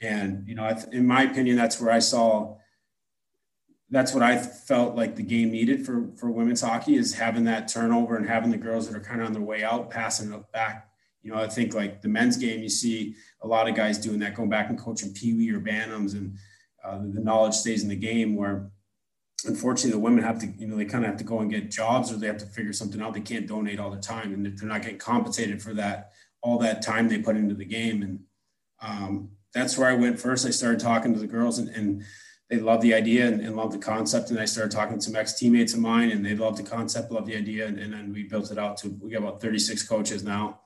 [0.00, 2.56] And, you know, in my opinion, that's where I saw,
[3.94, 7.68] that's what I felt like the game needed for, for women's hockey is having that
[7.68, 10.52] turnover and having the girls that are kind of on their way out, passing it
[10.52, 10.88] back.
[11.22, 14.18] You know, I think like the men's game, you see a lot of guys doing
[14.20, 16.36] that, going back and coaching Pee Wee or Bantams and
[16.84, 18.70] uh, the knowledge stays in the game where
[19.46, 21.70] unfortunately the women have to you know they kind of have to go and get
[21.70, 23.14] jobs or they have to figure something out.
[23.14, 26.10] They can't donate all the time and they're not getting compensated for that
[26.42, 28.02] all that time they put into the game.
[28.02, 28.20] And
[28.82, 30.46] um, that's where i went first.
[30.46, 32.04] I started talking to the girls and, and
[32.50, 35.16] they loved the idea and, and, loved the concept and i started talking to some
[35.16, 38.22] ex-teammates of mine and they loved the concept loved the idea and, and then we
[38.22, 40.60] built it out to we got about 36 coaches now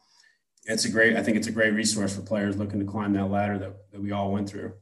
[0.64, 3.26] it's a great i think it's a great resource for players looking to climb that
[3.26, 4.72] ladder that, that we all went through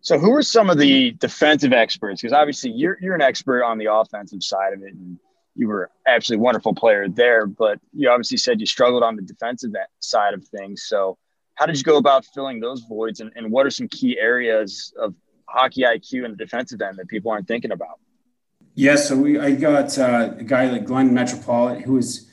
[0.00, 2.22] so, who are some of the defensive experts?
[2.22, 5.18] Because obviously, you're you're an expert on the offensive side of it, and
[5.54, 7.46] you were absolutely wonderful player there.
[7.46, 10.84] But you obviously said you struggled on the defensive side of things.
[10.86, 11.18] So,
[11.56, 14.94] how did you go about filling those voids, and, and what are some key areas
[14.98, 15.14] of
[15.48, 17.98] hockey IQ in the defensive end that people aren't thinking about?
[18.74, 22.28] Yes, yeah, so we I got uh, a guy like Glen Metropolit who is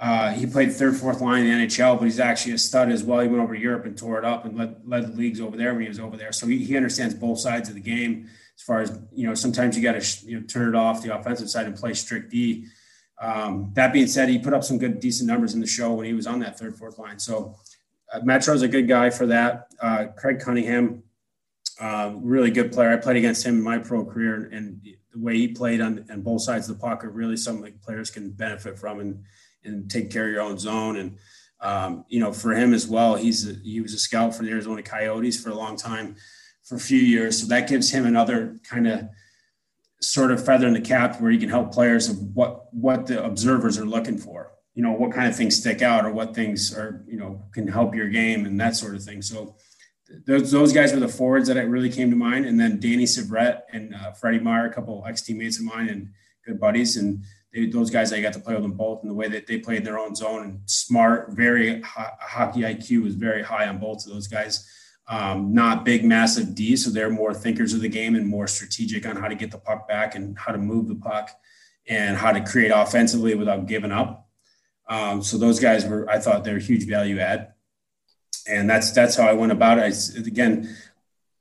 [0.00, 3.04] uh, he played third, fourth line in the NHL, but he's actually a stud as
[3.04, 3.20] well.
[3.20, 5.58] He went over to Europe and tore it up and led, led the leagues over
[5.58, 6.32] there when he was over there.
[6.32, 8.30] So he, he understands both sides of the game.
[8.56, 11.14] As far as you know, sometimes you got to you know turn it off the
[11.14, 12.66] offensive side and play strict D.
[13.20, 16.06] Um, that being said, he put up some good, decent numbers in the show when
[16.06, 17.18] he was on that third, fourth line.
[17.18, 17.56] So
[18.10, 19.66] uh, Metro's a good guy for that.
[19.80, 21.02] Uh, Craig Cunningham,
[22.16, 22.92] really good player.
[22.92, 26.22] I played against him in my pro career, and the way he played on, on
[26.22, 29.00] both sides of the pocket really something that players can benefit from.
[29.00, 29.24] And
[29.64, 30.96] and take care of your own zone.
[30.96, 31.18] And
[31.60, 34.50] um, you know, for him as well, he's a, he was a scout for the
[34.50, 36.16] Arizona Coyotes for a long time,
[36.64, 37.40] for a few years.
[37.40, 39.08] So that gives him another kind of
[40.00, 43.22] sort of feather in the cap where he can help players of what what the
[43.22, 44.52] observers are looking for.
[44.74, 47.68] You know, what kind of things stick out or what things are you know can
[47.68, 49.22] help your game and that sort of thing.
[49.22, 49.56] So.
[50.26, 53.62] Those, those guys were the forwards that really came to mind, and then Danny Syvret
[53.72, 56.10] and uh, Freddie Meyer, a couple ex teammates of mine and
[56.44, 59.14] good buddies, and they, those guys I got to play with them both, and the
[59.14, 63.42] way that they played in their own zone and smart, very hockey IQ was very
[63.42, 64.68] high on both of those guys.
[65.08, 69.06] Um, not big, massive D, so they're more thinkers of the game and more strategic
[69.06, 71.30] on how to get the puck back and how to move the puck
[71.88, 74.28] and how to create offensively without giving up.
[74.88, 77.54] Um, so those guys were, I thought, they're huge value add,
[78.50, 79.82] and that's that's how I went about it.
[79.82, 80.76] I, again,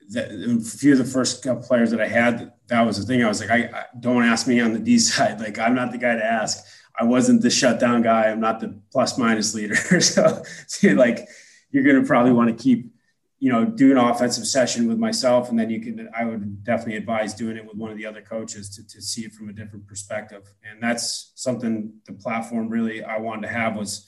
[0.09, 3.23] the, a few of the first couple players that I had, that was the thing.
[3.23, 5.39] I was like, I, I, don't ask me on the D side.
[5.39, 6.65] Like I'm not the guy to ask.
[6.99, 8.23] I wasn't the shutdown guy.
[8.23, 9.75] I'm not the plus minus leader.
[10.01, 10.43] so,
[10.83, 11.27] like
[11.71, 12.91] you're to probably want to keep,
[13.39, 15.49] you know, do an offensive session with myself.
[15.49, 18.21] And then you can, I would definitely advise doing it with one of the other
[18.21, 20.51] coaches to, to see it from a different perspective.
[20.69, 24.07] And that's something the platform really I wanted to have was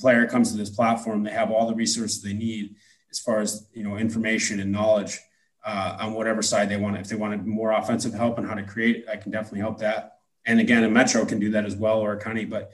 [0.00, 2.76] player comes to this platform, they have all the resources they need
[3.10, 5.18] as far as you know information and knowledge
[5.64, 6.96] uh, on whatever side they want.
[6.96, 10.18] If they wanted more offensive help and how to create, I can definitely help that.
[10.46, 12.70] And again, a Metro can do that as well, or a County, but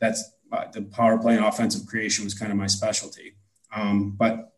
[0.00, 3.36] that's uh, the power play and offensive creation was kind of my specialty.
[3.74, 4.52] Um, but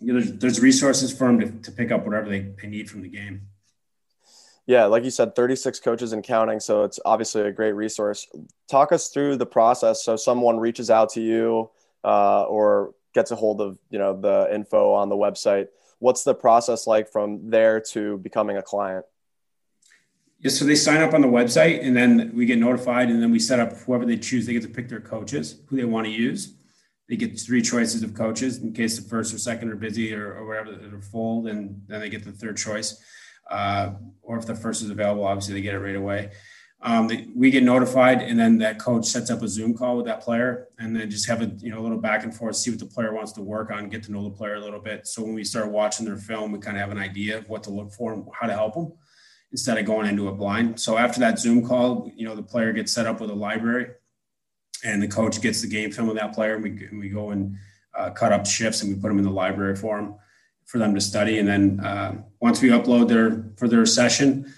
[0.00, 2.88] you know, there's, there's resources for them to, to pick up whatever they, they need
[2.88, 3.48] from the game.
[4.66, 6.58] Yeah, like you said, 36 coaches and counting.
[6.58, 8.26] So it's obviously a great resource.
[8.70, 10.04] Talk us through the process.
[10.04, 11.70] So someone reaches out to you
[12.02, 15.68] uh, or gets a hold of you know the info on the website.
[15.98, 19.04] What's the process like from there to becoming a client?
[20.40, 23.30] Yeah, so they sign up on the website and then we get notified and then
[23.30, 24.44] we set up whoever they choose.
[24.44, 26.54] They get to pick their coaches who they want to use.
[27.08, 30.34] They get three choices of coaches in case the first or second are busy or,
[30.34, 33.02] or whatever that are full, then then they get the third choice.
[33.50, 36.30] Uh, or if the first is available, obviously they get it right away.
[36.84, 40.04] Um, they, we get notified, and then that coach sets up a Zoom call with
[40.04, 42.70] that player, and then just have a you know a little back and forth, see
[42.70, 45.06] what the player wants to work on, get to know the player a little bit.
[45.06, 47.62] So when we start watching their film, we kind of have an idea of what
[47.64, 48.92] to look for and how to help them
[49.50, 50.78] instead of going into a blind.
[50.78, 53.86] So after that Zoom call, you know the player gets set up with a library,
[54.84, 57.30] and the coach gets the game film of that player, and we and we go
[57.30, 57.56] and
[57.96, 60.16] uh, cut up shifts and we put them in the library for them
[60.66, 61.38] for them to study.
[61.38, 64.52] And then uh, once we upload their for their session,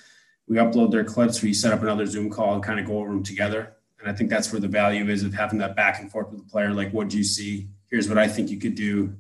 [0.49, 1.43] we upload their clips.
[1.43, 3.77] We set up another Zoom call and kind of go over them together.
[4.01, 6.39] And I think that's where the value is of having that back and forth with
[6.39, 6.73] the player.
[6.73, 7.69] Like, what do you see?
[7.91, 9.17] Here's what I think you could do.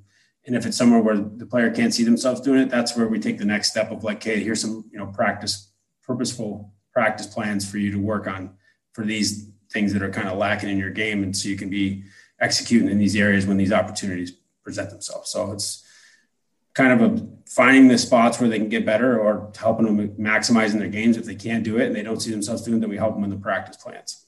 [0.46, 3.18] And if it's somewhere where the player can't see themselves doing it, that's where we
[3.18, 5.72] take the next step of like, hey, here's some you know practice,
[6.03, 8.57] purposeful practice plans for you to work on
[8.92, 11.68] for these things that are kind of lacking in your game, and so you can
[11.68, 12.05] be
[12.40, 15.31] executing in these areas when these opportunities present themselves.
[15.31, 15.85] So it's
[16.77, 20.79] kind of a finding the spots where they can get better or helping them maximizing
[20.79, 22.91] their games if they can't do it and they don't see themselves doing it then
[22.91, 24.27] we help them in the practice plans.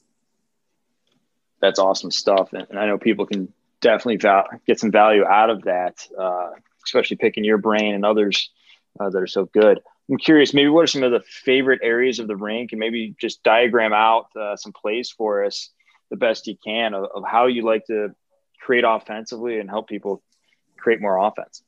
[1.60, 2.52] That's awesome stuff.
[2.52, 6.50] And i know people can definitely val- get some value out of that uh,
[6.84, 8.50] especially picking your brain and others
[8.98, 9.80] uh, that are so good.
[10.10, 12.72] I'm curious maybe what are some of the favorite areas of the rink?
[12.72, 15.68] And maybe just diagram out uh, some plays for us
[16.10, 18.14] the best you can of, of how you like to
[18.58, 20.22] create offensively and help people
[20.78, 21.62] create more offense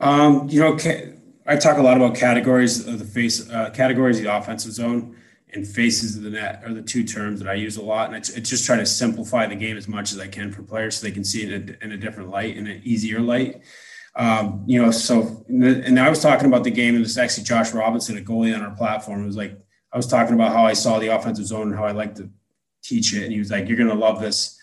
[0.00, 0.76] um, you know,
[1.46, 5.16] I talk a lot about categories of the face, uh, categories of the offensive zone
[5.52, 8.08] and faces of the net are the two terms that I use a lot.
[8.08, 10.96] And it's, just try to simplify the game as much as I can for players
[10.96, 13.62] so they can see it in a, in a different light, in an easier light.
[14.16, 17.72] Um, you know, so, and I was talking about the game, and this actually Josh
[17.72, 19.58] Robinson, a goalie on our platform, was like,
[19.92, 22.30] I was talking about how I saw the offensive zone and how I like to
[22.82, 23.24] teach it.
[23.24, 24.58] And he was like, you're going to love this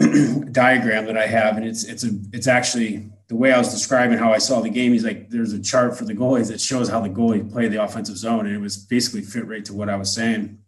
[0.52, 1.56] diagram that I have.
[1.56, 4.70] And it's, it's a, it's actually the way I was describing how I saw the
[4.70, 7.66] game, he's like, there's a chart for the goalies that shows how the goalie play
[7.66, 8.46] the offensive zone.
[8.46, 10.60] And it was basically fit right to what I was saying.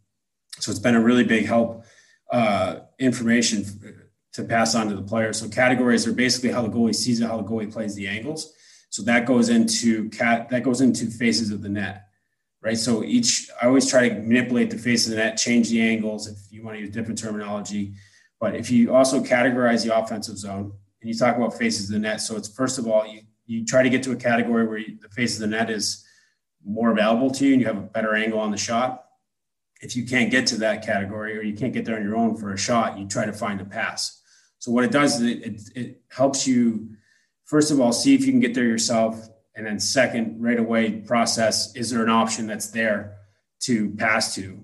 [0.58, 1.84] So it's been a really big help
[2.32, 3.64] uh, information
[4.32, 5.38] to pass on to the players.
[5.38, 8.52] So categories are basically how the goalie sees it, how the goalie plays the angles.
[8.90, 12.08] So that goes into cat that goes into faces of the net,
[12.62, 12.76] right?
[12.76, 16.26] So each I always try to manipulate the face of the net, change the angles
[16.26, 17.94] if you want to use different terminology.
[18.40, 20.72] But if you also categorize the offensive zone,
[21.06, 22.20] and you talk about faces of the net.
[22.20, 24.98] So it's first of all, you, you try to get to a category where you,
[25.00, 26.04] the face of the net is
[26.64, 29.04] more available to you and you have a better angle on the shot.
[29.80, 32.36] If you can't get to that category or you can't get there on your own
[32.36, 34.20] for a shot, you try to find a pass.
[34.58, 36.88] So what it does is it, it, it helps you,
[37.44, 39.28] first of all, see if you can get there yourself.
[39.54, 43.18] And then second, right away process, is there an option that's there
[43.60, 44.60] to pass to,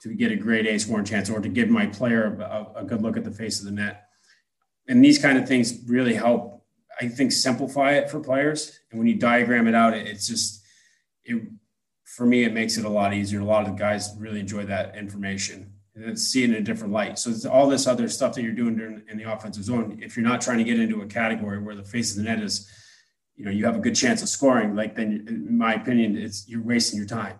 [0.00, 3.02] to get a great A scoring chance or to give my player a, a good
[3.02, 4.08] look at the face of the net
[4.88, 6.64] and these kind of things really help
[7.00, 8.80] i think simplify it for players.
[8.90, 10.62] And when you diagram it out it's just
[11.24, 11.42] it
[12.04, 13.40] for me it makes it a lot easier.
[13.40, 15.72] A lot of guys really enjoy that information.
[15.94, 17.18] And see it in a different light.
[17.18, 19.98] So it's all this other stuff that you're doing during, in the offensive zone.
[20.02, 22.42] If you're not trying to get into a category where the face of the net
[22.42, 22.70] is
[23.36, 26.48] you know you have a good chance of scoring like then in my opinion it's
[26.48, 27.38] you're wasting your time.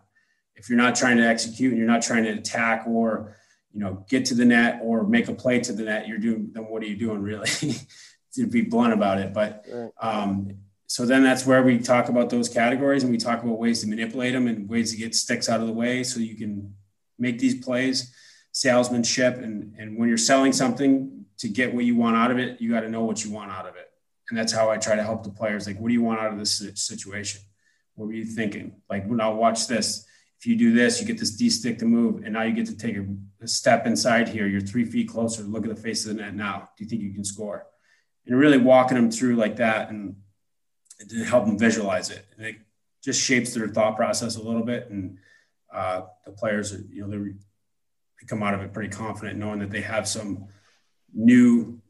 [0.54, 3.36] If you're not trying to execute and you're not trying to attack or
[3.72, 6.50] you know, get to the net or make a play to the net, you're doing,
[6.52, 7.48] then what are you doing really?
[8.34, 9.32] to be blunt about it.
[9.32, 9.66] But
[10.00, 10.56] um,
[10.86, 13.86] so then that's where we talk about those categories and we talk about ways to
[13.86, 16.74] manipulate them and ways to get sticks out of the way so you can
[17.18, 18.14] make these plays,
[18.52, 19.38] salesmanship.
[19.38, 22.70] And, and when you're selling something to get what you want out of it, you
[22.70, 23.90] got to know what you want out of it.
[24.30, 25.66] And that's how I try to help the players.
[25.66, 27.42] Like, what do you want out of this situation?
[27.94, 28.76] What were you thinking?
[28.88, 30.06] Like, now watch this
[30.42, 32.66] if you do this, you get this D stick to move, and now you get
[32.66, 34.48] to take a, step inside here.
[34.48, 35.44] You're three feet closer.
[35.44, 36.68] Look at the face of the net now.
[36.76, 37.66] Do you think you can score?
[38.26, 40.16] And really walking them through like that and
[41.08, 42.26] to help them visualize it.
[42.36, 42.56] And it
[43.04, 44.90] just shapes their thought process a little bit.
[44.90, 45.18] And
[45.72, 49.82] uh, the players, you know, they come out of it pretty confident, knowing that they
[49.82, 50.46] have some
[51.14, 51.80] new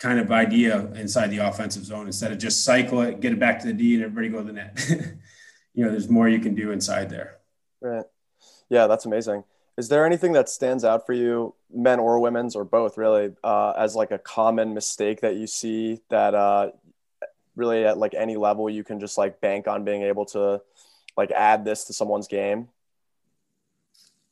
[0.00, 3.60] kind of idea inside the offensive zone instead of just cycle it, get it back
[3.60, 4.84] to the D, and everybody go to the net.
[5.74, 7.38] you know, there's more you can do inside there.
[7.84, 8.06] Right.
[8.70, 9.44] Yeah, that's amazing.
[9.76, 13.74] Is there anything that stands out for you, men or women's or both, really, uh,
[13.76, 16.70] as like a common mistake that you see that uh,
[17.56, 20.62] really at like any level you can just like bank on being able to
[21.14, 22.68] like add this to someone's game?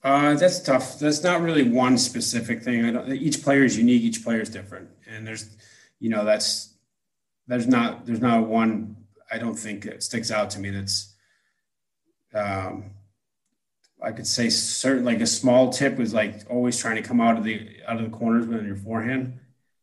[0.02, 0.98] Uh, that's tough.
[0.98, 3.12] That's not really one specific thing.
[3.12, 4.02] Each player is unique.
[4.02, 5.56] Each player is different, and there's,
[6.00, 6.74] you know, that's
[7.46, 8.96] there's not there's not one.
[9.30, 10.70] I don't think it sticks out to me.
[10.70, 11.14] That's,
[12.34, 12.90] um,
[14.02, 17.38] I could say certain like a small tip was like always trying to come out
[17.38, 19.38] of the out of the corners with your forehand,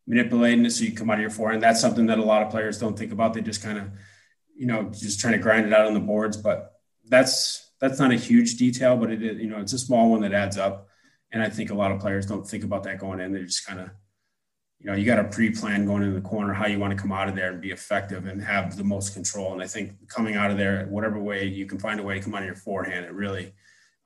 [0.08, 1.64] manipulating it so you come out of your forehand.
[1.64, 3.34] That's something that a lot of players don't think about.
[3.34, 3.90] They just kind of,
[4.56, 6.36] you know, just trying to grind it out on the boards.
[6.36, 6.74] But
[7.06, 10.34] that's that's not a huge detail, but it you know, it's a small one that
[10.34, 10.88] adds up.
[11.32, 13.32] And I think a lot of players don't think about that going in.
[13.32, 13.90] They're just kind of,
[14.80, 17.12] you know, you got a pre-plan going in the corner how you want to come
[17.12, 19.54] out of there and be effective and have the most control.
[19.54, 22.22] And I think coming out of there, whatever way you can find a way to
[22.22, 23.54] come out of your forehand, it really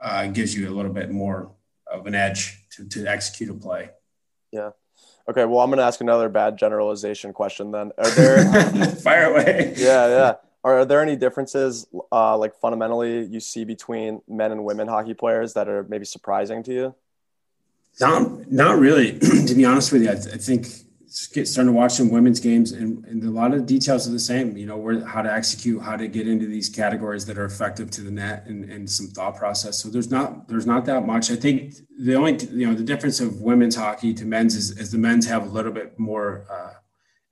[0.03, 1.51] uh, gives you a little bit more
[1.91, 3.89] of an edge to, to execute a play.
[4.51, 4.71] Yeah.
[5.27, 5.45] Okay.
[5.45, 7.91] Well, I'm going to ask another bad generalization question then.
[7.97, 9.73] Are there fire away?
[9.77, 10.07] Yeah.
[10.07, 10.33] Yeah.
[10.65, 15.53] Are there any differences, uh, like fundamentally, you see between men and women hockey players
[15.55, 16.95] that are maybe surprising to you?
[17.99, 19.19] Not, not really.
[19.47, 20.67] to be honest with you, I, th- I think
[21.33, 24.11] get starting to watch some women's games, and, and a lot of the details are
[24.11, 24.57] the same.
[24.57, 27.91] You know, where how to execute, how to get into these categories that are effective
[27.91, 29.81] to the net, and, and some thought process.
[29.81, 31.29] So there's not there's not that much.
[31.29, 34.91] I think the only you know the difference of women's hockey to men's is, is
[34.91, 36.73] the men's have a little bit more uh,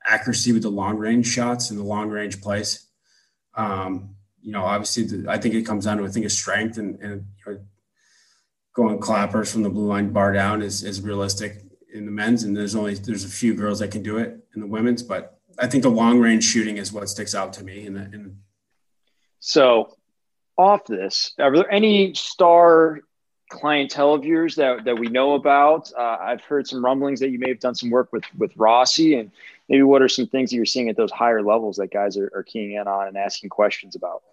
[0.06, 2.88] accuracy with the long range shots and the long range plays.
[3.56, 6.78] Um, you know, obviously, the, I think it comes down to a thing of strength
[6.78, 7.60] and, and you know,
[8.74, 12.43] going clappers from the blue line bar down is, is realistic in the men's.
[12.43, 15.39] And there's only there's a few girls that can do it in the women's, but
[15.60, 17.86] I think the long range shooting is what sticks out to me.
[17.86, 18.38] In the, in
[19.39, 19.97] so,
[20.58, 22.99] off this, are there any star
[23.49, 25.91] clientele of yours that, that we know about?
[25.97, 29.15] Uh, I've heard some rumblings that you may have done some work with with Rossi,
[29.15, 29.32] and
[29.67, 32.32] maybe what are some things that you're seeing at those higher levels that guys are,
[32.36, 34.23] are keying in on and asking questions about?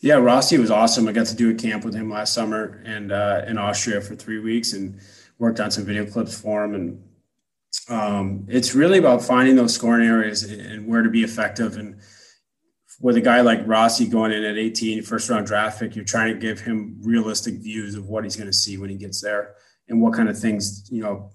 [0.00, 1.06] Yeah, Rossi was awesome.
[1.06, 4.16] I got to do a camp with him last summer and uh, in Austria for
[4.16, 4.98] three weeks and
[5.38, 6.74] worked on some video clips for him.
[6.74, 7.04] And
[7.88, 11.76] um, it's really about finding those scoring areas and where to be effective.
[11.76, 12.00] And
[13.00, 16.32] with a guy like Rossi going in at 18, first round draft pick, you're trying
[16.32, 19.54] to give him realistic views of what he's going to see when he gets there
[19.88, 21.30] and what kind of things, you know,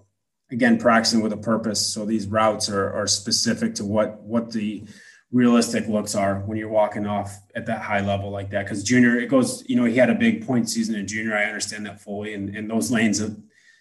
[0.52, 4.84] again practicing with a purpose so these routes are, are specific to what what the
[5.32, 9.18] realistic looks are when you're walking off at that high level like that because junior
[9.18, 12.00] it goes you know he had a big point season in junior i understand that
[12.00, 13.20] fully and, and those lanes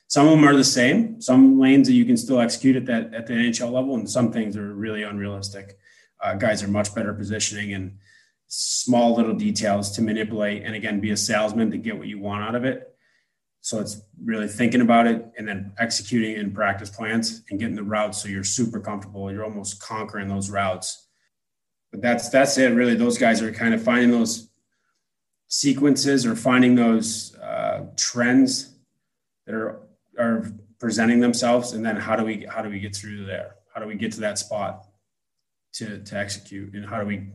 [0.08, 3.12] some of them are the same some lanes that you can still execute at that
[3.14, 5.78] at the nhl level and some things are really unrealistic
[6.22, 7.98] uh, guys are much better positioning and
[8.48, 12.42] small little details to manipulate and again be a salesman to get what you want
[12.42, 12.96] out of it
[13.66, 17.82] so it's really thinking about it and then executing in practice plans and getting the
[17.82, 19.32] routes so you're super comfortable.
[19.32, 21.08] You're almost conquering those routes.
[21.90, 22.68] But that's that's it.
[22.68, 24.50] Really, those guys are kind of finding those
[25.48, 28.72] sequences or finding those uh, trends
[29.46, 29.80] that are
[30.18, 33.56] are presenting themselves, and then how do we how do we get through there?
[33.74, 34.86] How do we get to that spot
[35.74, 37.28] to to execute, and how do we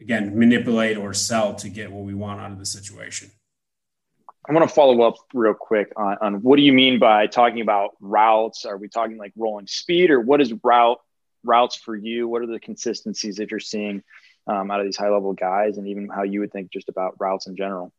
[0.00, 3.30] again manipulate or sell to get what we want out of the situation?
[4.46, 7.62] I want to follow up real quick on, on what do you mean by talking
[7.62, 8.66] about routes?
[8.66, 10.98] Are we talking like rolling speed or what is route
[11.44, 12.28] routes for you?
[12.28, 14.02] What are the consistencies that you're seeing
[14.46, 17.14] um, out of these high level guys and even how you would think just about
[17.18, 17.90] routes in general?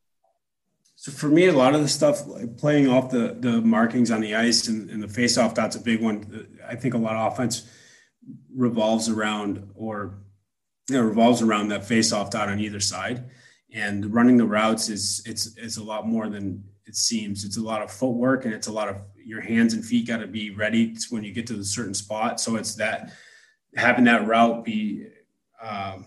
[0.96, 4.22] So for me, a lot of the stuff like playing off the the markings on
[4.22, 6.48] the ice and, and the face off, that's a big one.
[6.68, 7.70] I think a lot of offense
[8.56, 10.18] revolves around or
[10.90, 13.26] you know, revolves around that face off dot on either side.
[13.74, 17.44] And running the routes is it's it's a lot more than it seems.
[17.44, 20.18] It's a lot of footwork and it's a lot of your hands and feet got
[20.18, 22.40] to be ready when you get to the certain spot.
[22.40, 23.12] So it's that
[23.76, 25.08] having that route be
[25.62, 26.06] um,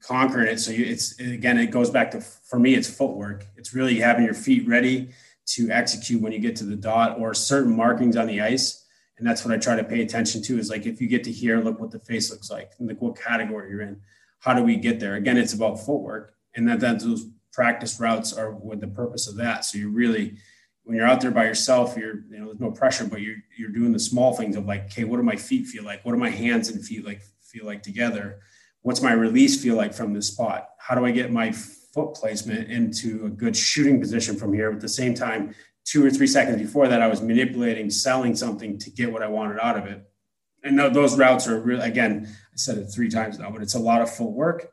[0.00, 3.74] conquering it so you, it's again it goes back to for me it's footwork it's
[3.74, 5.10] really having your feet ready
[5.46, 8.86] to execute when you get to the dot or certain markings on the ice
[9.18, 11.32] and that's what i try to pay attention to is like if you get to
[11.32, 14.00] here look what the face looks like and like what category you're in
[14.40, 18.52] how do we get there again it's about footwork and that, those practice routes are
[18.52, 19.64] with the purpose of that.
[19.64, 20.36] So you really,
[20.82, 23.70] when you're out there by yourself, you're, you know, there's no pressure, but you're, you're
[23.70, 26.04] doing the small things of like, okay, what do my feet feel like?
[26.04, 28.40] What do my hands and feet like feel like together?
[28.84, 30.68] What's my release feel like from this spot?
[30.78, 34.70] How do I get my foot placement into a good shooting position from here?
[34.70, 35.54] At the same time,
[35.86, 39.26] two or three seconds before that, I was manipulating, selling something to get what I
[39.26, 40.06] wanted out of it.
[40.64, 43.78] And those routes are really, again, I said it three times now, but it's a
[43.78, 44.70] lot of footwork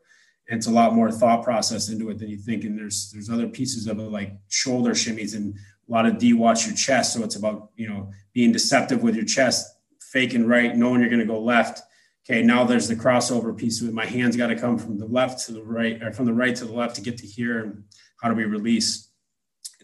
[0.50, 2.66] and it's a lot more thought process into it than you think.
[2.66, 6.34] And there's there's other pieces of it like shoulder shimmies and a lot of D
[6.34, 7.14] watch your chest.
[7.14, 11.22] So it's about, you know, being deceptive with your chest, faking right, knowing you're going
[11.22, 11.82] to go left.
[12.30, 15.46] Okay, now there's the crossover piece with my hands got to come from the left
[15.46, 17.64] to the right or from the right to the left to get to here.
[17.64, 17.84] And
[18.22, 19.10] how do we release?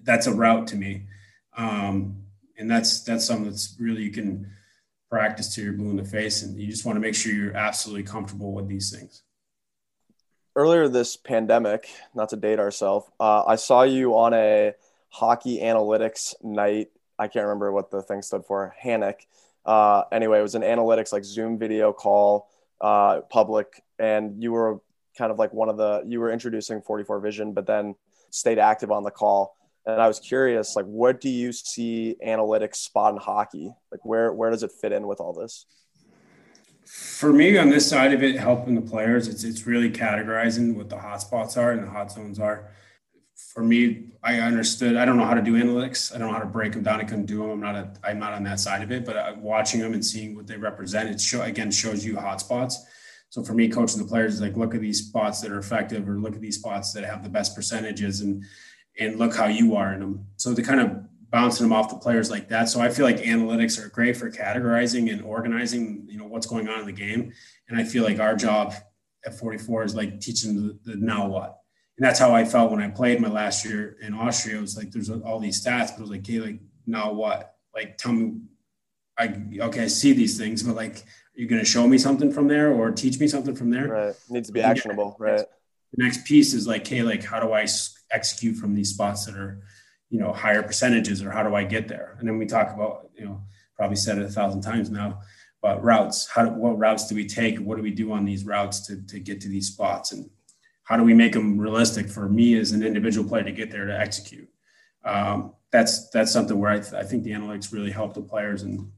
[0.03, 1.07] That's a route to me.
[1.57, 2.27] Um,
[2.57, 4.51] and that's that's something that's really you can
[5.09, 7.55] practice till you're blue in the face and you just want to make sure you're
[7.55, 9.23] absolutely comfortable with these things
[10.55, 14.73] earlier this pandemic not to date ourselves uh, i saw you on a
[15.09, 19.27] hockey analytics night i can't remember what the thing stood for HANIC
[19.67, 22.49] uh, anyway it was an analytics like zoom video call
[22.81, 24.79] uh, public and you were
[25.17, 27.95] kind of like one of the you were introducing 44 vision but then
[28.31, 29.57] stayed active on the call
[29.87, 33.73] and I was curious, like, what do you see analytics spot in hockey?
[33.89, 35.65] Like, where where does it fit in with all this?
[36.83, 40.89] For me, on this side of it, helping the players, it's it's really categorizing what
[40.89, 42.69] the hot spots are and the hot zones are.
[43.57, 44.97] For me, I understood.
[44.97, 46.13] I don't know how to do analytics.
[46.13, 47.01] I don't know how to break them down.
[47.01, 47.49] I couldn't do them.
[47.49, 49.03] I'm not a, I'm not on that side of it.
[49.03, 52.39] But uh, watching them and seeing what they represent, it show again shows you hot
[52.39, 52.85] spots.
[53.29, 56.07] So for me, coaching the players is like look at these spots that are effective,
[56.07, 58.43] or look at these spots that have the best percentages, and
[58.99, 60.27] and look how you are in them.
[60.35, 62.69] So to kind of bouncing them off the players like that.
[62.69, 66.69] So I feel like analytics are great for categorizing and organizing, you know, what's going
[66.69, 67.33] on in the game.
[67.69, 68.75] And I feel like our job
[69.25, 71.56] at 44 is like teaching the, the now what.
[71.97, 74.57] And that's how I felt when I played my last year in Austria.
[74.57, 77.55] It was like there's all these stats, but it was like, hey, like now what?
[77.73, 78.39] Like tell me,
[79.17, 82.31] I okay, I see these things, but like, you're you going to show me something
[82.31, 83.87] from there or teach me something from there?
[83.87, 85.15] Right, it needs to be actionable.
[85.19, 85.45] Right.
[85.93, 87.67] The next piece is like, hey, like how do I
[88.11, 89.61] execute from these spots that are,
[90.09, 92.15] you know, higher percentages or how do I get there?
[92.19, 93.41] And then we talk about, you know,
[93.75, 95.19] probably said it a thousand times now,
[95.61, 97.59] but routes, how, what routes do we take?
[97.59, 100.11] What do we do on these routes to, to get to these spots?
[100.11, 100.29] And
[100.87, 103.85] how do we make them realistic for me as an individual player to get there
[103.85, 104.47] to execute?
[105.03, 108.63] Um, that's, that's something where I, th- I think the analytics really help the players
[108.63, 108.91] and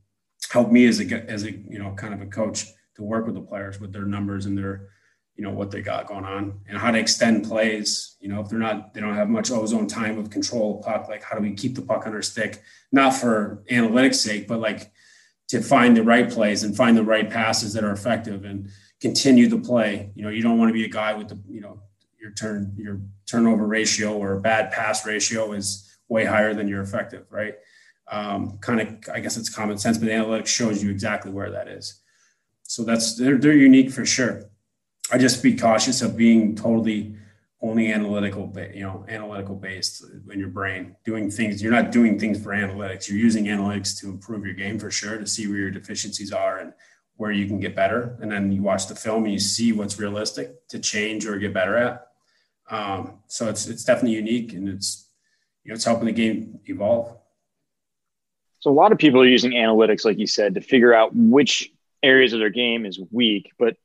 [0.51, 2.65] help me as a, as a, you know, kind of a coach
[2.95, 4.89] to work with the players with their numbers and their,
[5.35, 8.17] you know what they got going on and how to extend plays.
[8.19, 11.23] You know if they're not they don't have much ozone time of control puck like
[11.23, 12.61] how do we keep the puck on our stick?
[12.91, 14.91] Not for analytics sake but like
[15.47, 18.43] to find the right plays and find the right passes that are effective.
[18.43, 18.69] And
[19.01, 21.61] continue the play you know you don't want to be a guy with the you
[21.61, 21.79] know
[22.19, 27.25] your turn your turnover ratio or bad pass ratio is way higher than your effective
[27.29, 27.55] right
[28.11, 31.67] um, kind of i guess it's common sense but analytics shows you exactly where that
[31.67, 32.01] is
[32.63, 34.49] so that's they're, they're unique for sure
[35.11, 37.15] I just be cautious of being totally
[37.61, 41.61] only analytical, but you know, analytical based in your brain, doing things.
[41.61, 43.09] You're not doing things for analytics.
[43.09, 46.59] You're using analytics to improve your game for sure, to see where your deficiencies are
[46.59, 46.73] and
[47.19, 48.17] where you can get better.
[48.21, 51.53] And then you watch the film and you see what's realistic to change or get
[51.53, 52.07] better at.
[52.69, 55.09] Um, so it's it's definitely unique and it's
[55.65, 57.17] you know it's helping the game evolve.
[58.59, 61.69] So a lot of people are using analytics, like you said, to figure out which
[62.01, 63.75] areas of their game is weak, but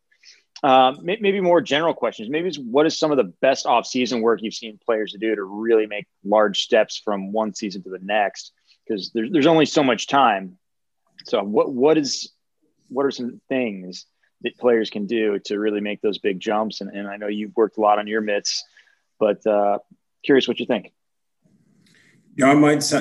[0.63, 2.31] um, maybe more general questions.
[2.31, 5.43] Maybe what is some of the best off-season work you've seen players to do to
[5.43, 8.53] really make large steps from one season to the next?
[8.87, 10.57] Because there's there's only so much time.
[11.25, 12.34] So what what is
[12.89, 14.07] what are some things
[14.43, 16.81] that players can do to really make those big jumps?
[16.81, 18.65] And, and I know you've worked a lot on your mitts,
[19.19, 19.79] but uh,
[20.25, 20.93] curious what you think.
[22.37, 22.79] Yeah, I might.
[22.79, 22.93] It's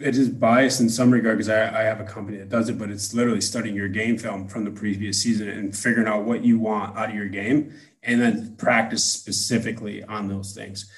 [0.00, 2.78] it is biased in some regard because I, I have a company that does it,
[2.78, 6.44] but it's literally studying your game film from the previous season and figuring out what
[6.44, 7.72] you want out of your game,
[8.02, 10.90] and then practice specifically on those things.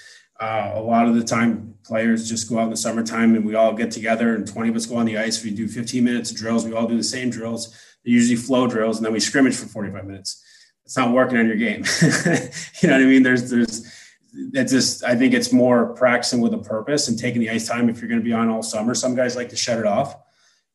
[0.45, 3.55] Uh, a lot of the time, players just go out in the summertime and we
[3.55, 5.43] all get together, and 20 of us go on the ice.
[5.43, 6.67] We do 15 minutes of drills.
[6.67, 7.71] We all do the same drills.
[8.05, 10.45] They're usually flow drills, and then we scrimmage for 45 minutes.
[10.85, 11.85] It's not working on your game.
[12.03, 13.23] you know what I mean?
[13.23, 13.91] There's there's
[14.53, 17.89] it's just I think it's more practicing with a purpose and taking the ice time
[17.89, 18.95] if you're going to be on all summer.
[18.95, 20.15] Some guys like to shut it off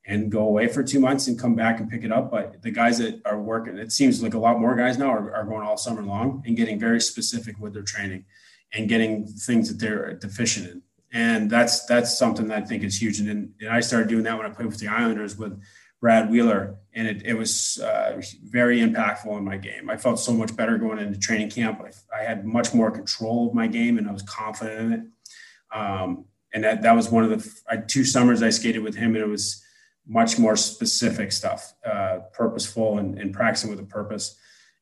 [0.08, 2.32] and go away for two months and come back and pick it up.
[2.32, 5.32] But the guys that are working, it seems like a lot more guys now are,
[5.36, 8.26] are going all summer long and getting very specific with their training
[8.74, 10.82] and getting things that they're deficient in.
[11.12, 13.20] And that's that's something that I think is huge.
[13.20, 15.60] And, and I started doing that when I played with the Islanders with
[16.02, 19.90] Brad Wheeler, and it, it was uh, very impactful in my game.
[19.90, 21.82] I felt so much better going into training camp.
[21.82, 25.78] I, I, had much more control of my game, and I was confident in it.
[25.78, 29.16] Um, and that that was one of the I, two summers I skated with him,
[29.16, 29.62] and it was
[30.08, 34.38] much more specific stuff, uh, purposeful, and, and practicing with a purpose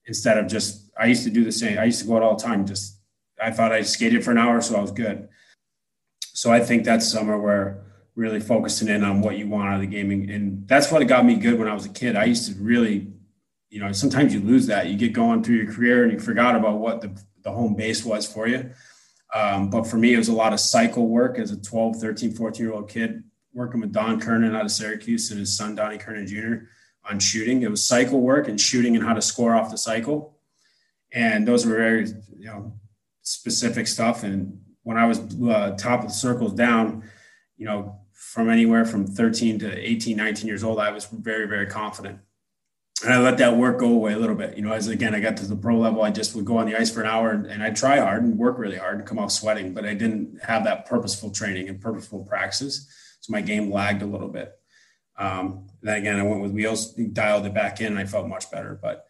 [0.05, 0.91] instead of just.
[0.99, 1.79] I used to do the same.
[1.79, 2.65] I used to go out all the time.
[2.65, 2.96] Just
[3.41, 5.29] I thought I skated for an hour, so I was good.
[6.33, 7.83] So I think that's summer where
[8.17, 10.29] really focusing in on what you want out of the gaming.
[10.31, 12.15] And that's what got me good when I was a kid.
[12.15, 13.07] I used to really,
[13.69, 14.87] you know, sometimes you lose that.
[14.87, 18.03] You get going through your career and you forgot about what the, the home base
[18.03, 18.71] was for you.
[19.35, 22.33] Um, but for me, it was a lot of cycle work as a 12, 13,
[22.33, 23.23] 14 year old kid
[23.53, 26.67] working with Don Kernan out of Syracuse and his son, Donnie Kernan Jr.
[27.09, 27.61] on shooting.
[27.61, 30.37] It was cycle work and shooting and how to score off the cycle.
[31.11, 32.07] And those were very,
[32.37, 32.76] you know,
[33.27, 34.23] specific stuff.
[34.23, 37.03] And when I was uh, top of the circles down,
[37.57, 41.65] you know, from anywhere from 13 to 18, 19 years old, I was very, very
[41.65, 42.19] confident.
[43.03, 44.55] And I let that work go away a little bit.
[44.55, 46.67] You know, as again, I got to the pro level, I just would go on
[46.67, 49.05] the ice for an hour and, and I'd try hard and work really hard and
[49.05, 52.89] come off sweating, but I didn't have that purposeful training and purposeful practices.
[53.19, 54.53] So my game lagged a little bit.
[55.17, 58.49] Um, then again, I went with wheels, dialed it back in, and I felt much
[58.49, 58.79] better.
[58.81, 59.05] But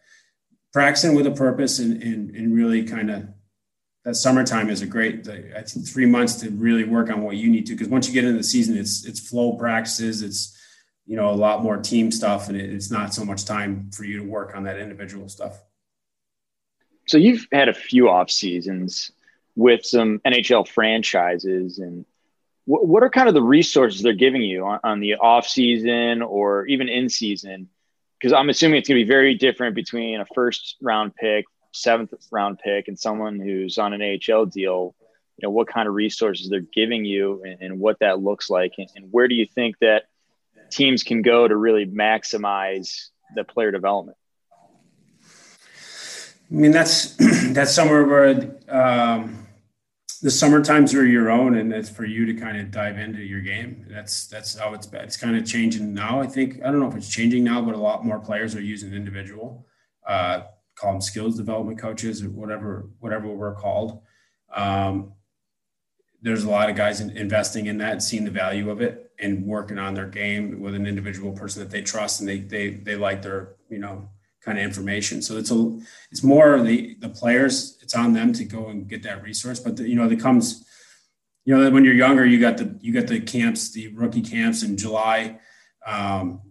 [0.72, 3.28] practicing with a purpose and, and, and really kind of
[4.08, 7.50] that summertime is a great I think three months to really work on what you
[7.50, 10.58] need to because once you get into the season it's it's flow practices it's
[11.04, 14.04] you know a lot more team stuff and it, it's not so much time for
[14.04, 15.60] you to work on that individual stuff.
[17.06, 19.12] So you've had a few off seasons
[19.56, 22.06] with some nhl franchises and
[22.64, 26.66] what, are kind of the resources they're giving you on, on the off season or
[26.66, 27.68] even in season?
[28.18, 32.12] Because i'm assuming it's going to be very different between a first round pick seventh
[32.30, 34.94] round pick and someone who's on an AHL deal,
[35.36, 38.72] you know, what kind of resources they're giving you and, and what that looks like.
[38.78, 40.04] And, and, where do you think that
[40.70, 44.16] teams can go to really maximize the player development?
[46.50, 47.14] I mean, that's,
[47.52, 49.46] that's somewhere where um,
[50.22, 53.22] the summer times are your own and it's for you to kind of dive into
[53.22, 53.86] your game.
[53.88, 56.20] That's, that's how it's, it's kind of changing now.
[56.20, 58.60] I think, I don't know if it's changing now, but a lot more players are
[58.60, 59.66] using individual,
[60.06, 60.42] uh,
[60.78, 64.00] call them skills development coaches or whatever whatever we're called.
[64.54, 65.12] Um,
[66.22, 69.44] there's a lot of guys in, investing in that seeing the value of it and
[69.44, 72.96] working on their game with an individual person that they trust and they they they
[72.96, 74.08] like their you know
[74.44, 75.20] kind of information.
[75.20, 75.78] So it's a
[76.10, 77.78] it's more the the players.
[77.82, 79.60] It's on them to go and get that resource.
[79.60, 80.64] But the, you know, it comes.
[81.44, 84.62] You know, when you're younger, you got the you got the camps, the rookie camps
[84.62, 85.38] in July.
[85.86, 86.42] Um,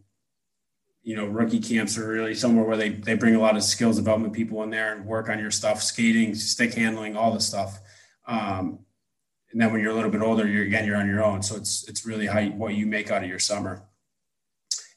[1.07, 3.95] you know, rookie camps are really somewhere where they they bring a lot of skills
[3.95, 7.79] development people in there and work on your stuff, skating, stick handling, all the stuff.
[8.25, 8.79] Um,
[9.53, 11.41] and then when you're a little bit older, you're again you're on your own.
[11.41, 13.83] So it's it's really how you, what you make out of your summer.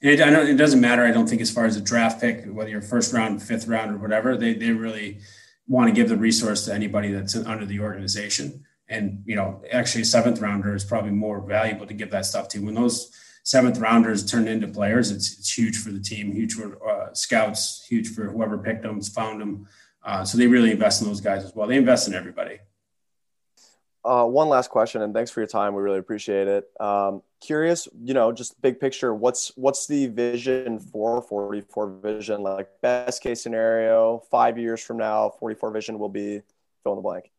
[0.03, 1.05] And it, I it doesn't matter.
[1.05, 3.93] I don't think as far as a draft pick, whether you're first round, fifth round,
[3.93, 5.21] or whatever, they they really
[5.69, 8.65] want to give the resource to anybody that's under the organization.
[8.89, 12.49] And you know, actually, a seventh rounder is probably more valuable to give that stuff
[12.49, 12.59] to.
[12.59, 13.13] When those
[13.43, 17.85] seventh rounders turned into players, it's, it's huge for the team, huge for uh, scouts,
[17.89, 19.67] huge for whoever picked them, found them.
[20.05, 21.67] Uh, so they really invest in those guys as well.
[21.67, 22.59] They invest in everybody.
[24.03, 25.75] Uh, one last question, and thanks for your time.
[25.75, 26.65] We really appreciate it.
[26.81, 29.15] Um, curious, you know, just big picture.
[29.15, 32.43] What's what's the vision for 44 Vision?
[32.43, 36.41] Like best case scenario, five years from now, 44 Vision will be
[36.83, 37.31] fill in the blank.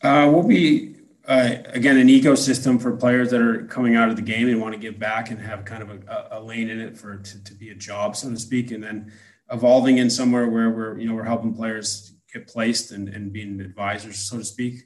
[0.00, 0.94] Uh, we'll be
[1.26, 4.74] uh, again an ecosystem for players that are coming out of the game and want
[4.74, 7.54] to give back and have kind of a, a lane in it for to, to,
[7.54, 9.10] be a job so to speak and then
[9.50, 13.60] evolving in somewhere where we're you know we're helping players get placed and, and being
[13.60, 14.82] advisors so to speak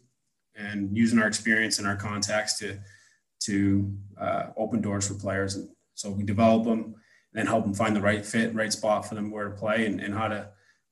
[0.55, 2.79] and using our experience and our contacts to
[3.41, 6.95] to uh, open doors for players and so we develop them and
[7.33, 10.01] then help them find the right fit right spot for them where to play and,
[10.01, 10.49] and how to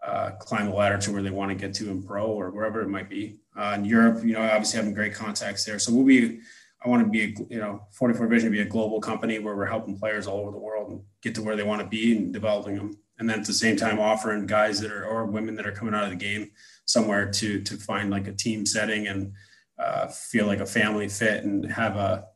[0.07, 2.81] uh, climb the ladder to where they want to get to in pro or wherever
[2.81, 3.41] it might be.
[3.57, 5.79] Uh, in Europe, you know, obviously having great contacts there.
[5.79, 6.41] So we'll be,
[6.85, 9.57] I want to be, a, you know, 44 Vision to be a global company where
[9.57, 12.17] we're helping players all over the world and get to where they want to be
[12.17, 12.99] and developing them.
[13.19, 15.95] And then at the same time, offering guys that are, or women that are coming
[15.95, 16.51] out of the game
[16.85, 19.33] somewhere to, to find like a team setting and
[19.79, 22.27] uh, feel like a family fit and have a,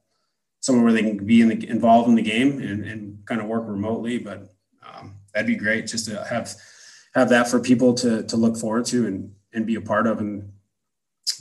[0.61, 3.47] somewhere where they can be in the, involved in the game and, and kind of
[3.47, 4.19] work remotely.
[4.19, 4.49] But
[4.87, 6.55] um, that'd be great just to have,
[7.15, 10.21] have that for people to to look forward to and and be a part of.
[10.21, 10.53] And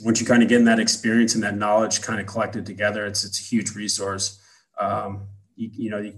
[0.02, 3.06] once you kind of get in that experience and that knowledge kind of collected together,
[3.06, 4.40] it's it's a huge resource.
[4.78, 6.14] Um, you, you know, you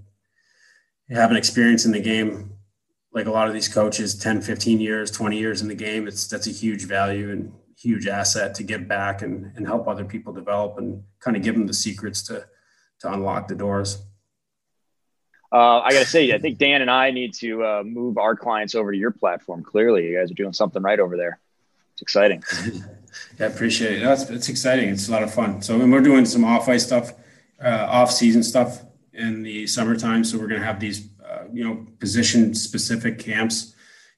[1.10, 2.52] have an experience in the game
[3.12, 6.26] like a lot of these coaches 10 15 years 20 years in the game it's
[6.26, 10.32] that's a huge value and huge asset to give back and, and help other people
[10.32, 12.46] develop and kind of give them the secrets to
[13.00, 14.02] to unlock the doors
[15.54, 18.34] uh, I got to say, I think Dan and I need to uh, move our
[18.34, 19.62] clients over to your platform.
[19.62, 21.40] Clearly, you guys are doing something right over there.
[21.92, 22.42] It's exciting.
[23.38, 24.04] yeah, I appreciate it.
[24.04, 24.88] That's it's exciting.
[24.88, 25.62] It's a lot of fun.
[25.62, 27.12] So, and we're doing some off ice stuff,
[27.62, 28.82] uh, off season stuff
[29.12, 30.24] in the summertime.
[30.24, 33.74] So, we're going to have these, uh, you know, position specific camps,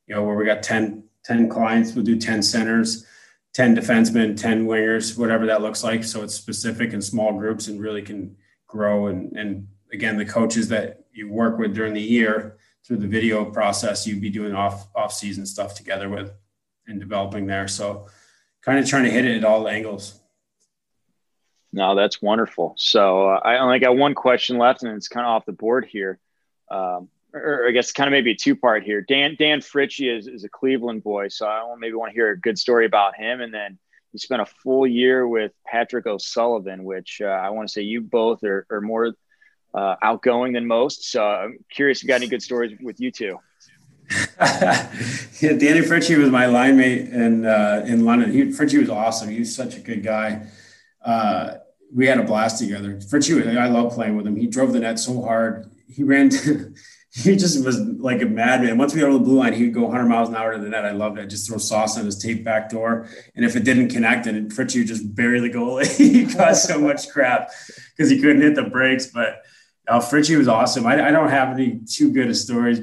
[0.06, 1.94] you know, where we got 10, 10 clients.
[1.94, 3.06] We'll do 10 centers,
[3.54, 6.04] 10 defensemen, 10 wingers, whatever that looks like.
[6.04, 8.36] So, it's specific in small groups and really can
[8.66, 13.06] grow and, and again, the coaches that you work with during the year through the
[13.06, 16.32] video process, you'd be doing off off season stuff together with
[16.86, 17.68] and developing there.
[17.68, 18.08] So
[18.64, 20.20] kind of trying to hit it at all angles.
[21.72, 22.74] No, that's wonderful.
[22.76, 25.84] So uh, I only got one question left, and it's kind of off the board
[25.84, 26.20] here.
[26.70, 29.00] Um, or I guess kind of maybe a two part here.
[29.00, 32.40] Dan Dan Fritsche is, is a Cleveland boy, so I maybe want to hear a
[32.40, 33.40] good story about him.
[33.40, 33.78] And then
[34.12, 38.00] he spent a full year with Patrick O'Sullivan, which uh, I want to say you
[38.00, 39.12] both are, are more
[39.74, 41.10] uh, outgoing than most.
[41.10, 43.40] So I'm curious if you got any good stories with you two.
[44.40, 44.88] yeah,
[45.40, 48.32] Danny Fritsche was my line mate in uh, in London.
[48.32, 49.28] He, Fritsche was awesome.
[49.30, 50.46] He was such a good guy.
[51.04, 51.54] Uh,
[51.94, 52.96] we had a blast together.
[52.96, 54.36] Fritsche, I love playing with him.
[54.36, 55.70] He drove the net so hard.
[55.88, 56.28] He ran.
[56.30, 56.74] To,
[57.14, 58.76] he just was like a madman.
[58.76, 60.58] Once we got over the blue line, he would go 100 miles an hour to
[60.58, 60.84] the net.
[60.84, 61.22] I loved it.
[61.22, 64.50] I Just throw sauce on his tape back door, and if it didn't connect, and
[64.50, 65.96] Fritsche would just bury the goalie.
[65.96, 67.50] he got so much crap
[67.96, 69.06] because he couldn't hit the brakes.
[69.06, 69.42] But
[69.86, 70.86] uh, Fritsche was awesome.
[70.86, 72.80] I, I, don't have any too good of stories.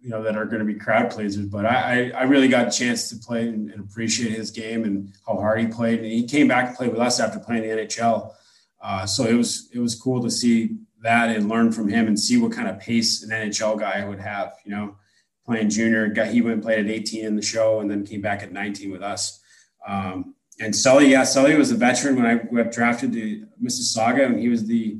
[0.00, 1.46] You know that are going to be crowd pleasers.
[1.46, 5.12] But I, I, really got a chance to play and, and, appreciate his game and
[5.26, 5.98] how hard he played.
[5.98, 8.32] And he came back and played with us after playing the NHL.
[8.80, 12.18] Uh, so it was it was cool to see that and learn from him and
[12.18, 14.54] see what kind of pace an NHL guy would have.
[14.64, 14.96] You know,
[15.44, 18.20] playing junior, guy he went and played at 18 in the show and then came
[18.20, 19.40] back at 19 with us.
[19.86, 24.38] Um, and Sully, yeah, Sully was a veteran when I got drafted to Mississauga, and
[24.38, 24.98] he was the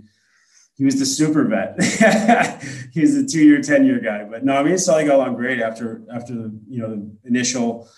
[0.79, 1.83] he was the super vet.
[2.93, 4.23] he was a two year, 10 year guy.
[4.23, 7.89] But no, I mean, Sully got along great after, after the, you know, the initial,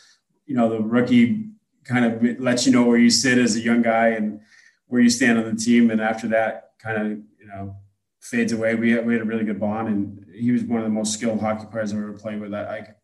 [0.47, 1.51] you know, the rookie
[1.85, 4.41] kind of lets you know where you sit as a young guy and
[4.87, 5.91] where you stand on the team.
[5.91, 7.77] And after that kind of, you know,
[8.21, 10.85] fades away, we had, we had a really good bond and he was one of
[10.85, 12.55] the most skilled hockey players I've ever played with.
[12.55, 12.95] I, I,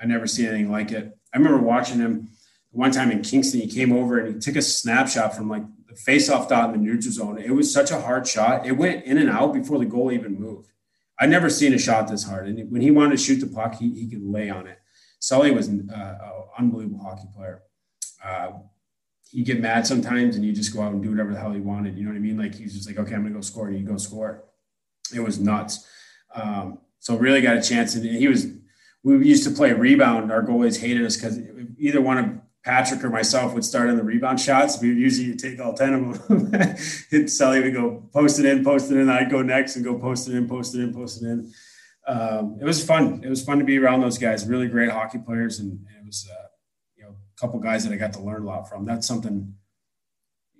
[0.00, 1.18] I never seen anything like it.
[1.34, 2.28] I remember watching him
[2.70, 5.64] one time in Kingston, he came over and he took a snapshot from like
[5.94, 7.38] the face-off dot in the neutral zone.
[7.38, 8.66] It was such a hard shot.
[8.66, 10.72] It went in and out before the goal even moved.
[11.20, 12.48] I'd never seen a shot this hard.
[12.48, 14.78] And when he wanted to shoot the puck, he, he could lay on it.
[15.20, 16.18] Sully was an uh,
[16.58, 17.62] unbelievable hockey player.
[18.22, 18.52] Uh,
[19.30, 21.60] he'd get mad sometimes and you just go out and do whatever the hell he
[21.60, 21.96] wanted.
[21.96, 22.36] You know what I mean?
[22.36, 23.68] Like he's just like, okay, I'm gonna go score.
[23.68, 24.44] And you go score.
[25.14, 25.86] It was nuts.
[26.34, 27.94] Um, so really got a chance.
[27.94, 28.48] And he was,
[29.04, 30.32] we used to play rebound.
[30.32, 31.38] Our goalies hated us because
[31.78, 32.30] either one of
[32.64, 34.80] Patrick or myself would start on the rebound shots.
[34.80, 36.52] We would usually take all 10 of them.
[37.10, 39.10] Hit Sully would go post it in, post it in.
[39.10, 41.52] I'd go next and go post it in, post it in, post it in.
[42.06, 43.22] Um, it was fun.
[43.22, 45.58] It was fun to be around those guys, really great hockey players.
[45.58, 46.46] And it was, uh,
[46.96, 48.86] you know, a couple guys that I got to learn a lot from.
[48.86, 49.54] That's something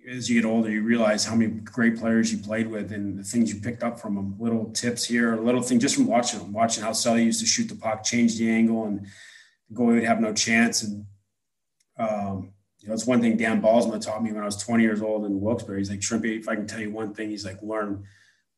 [0.09, 3.25] as you get older, you realize how many great players you played with and the
[3.25, 4.37] things you picked up from them.
[4.39, 7.69] Little tips here, little thing just from watching them, watching how Sully used to shoot
[7.69, 9.07] the puck, change the angle, and
[9.71, 10.83] the goalie would have no chance.
[10.83, 11.07] And
[11.99, 15.01] um, you know, it's one thing Dan Bylsma taught me when I was 20 years
[15.01, 15.79] old in Wilkes-Barre.
[15.79, 18.05] He's like, Shrimpy, if I can tell you one thing, he's like, learn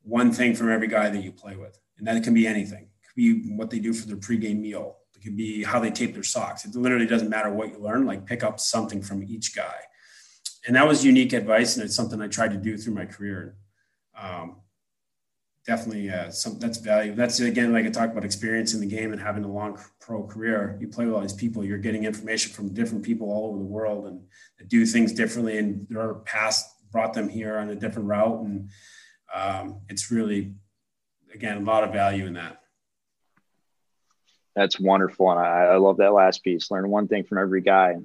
[0.03, 1.79] one thing from every guy that you play with.
[1.97, 2.83] And that can be anything.
[2.83, 4.97] It could be what they do for their pregame meal.
[5.15, 6.65] It could be how they tape their socks.
[6.65, 9.75] It literally doesn't matter what you learn, like pick up something from each guy.
[10.67, 11.75] And that was unique advice.
[11.75, 13.55] And it's something I tried to do through my career.
[14.19, 14.57] Um,
[15.67, 17.13] definitely uh, some that's value.
[17.13, 20.23] That's again, like I talk about experience in the game and having a long pro
[20.23, 20.77] career.
[20.79, 23.65] You play with all these people, you're getting information from different people all over the
[23.65, 24.21] world and
[24.67, 25.57] do things differently.
[25.57, 28.39] And their past brought them here on a different route.
[28.39, 28.69] And
[29.33, 30.53] um, it's really,
[31.33, 32.61] again, a lot of value in that.
[34.55, 35.29] That's wonderful.
[35.31, 36.71] And I, I love that last piece.
[36.71, 37.95] Learn one thing from every guy.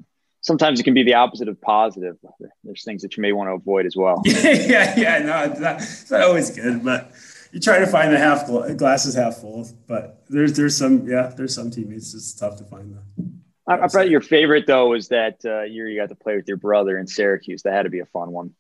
[0.40, 2.16] Sometimes it can be the opposite of positive.
[2.64, 4.20] There's things that you may want to avoid as well.
[4.26, 7.12] yeah, yeah, no, it's not, it's not always good, but
[7.53, 8.46] you try to find the half
[8.76, 12.94] glasses half full, but there's there's some yeah there's some teammates it's tough to find
[12.94, 13.42] them.
[13.66, 16.48] I, I bet your favorite though was that uh, year you got to play with
[16.48, 17.62] your brother in Syracuse.
[17.62, 18.53] That had to be a fun one.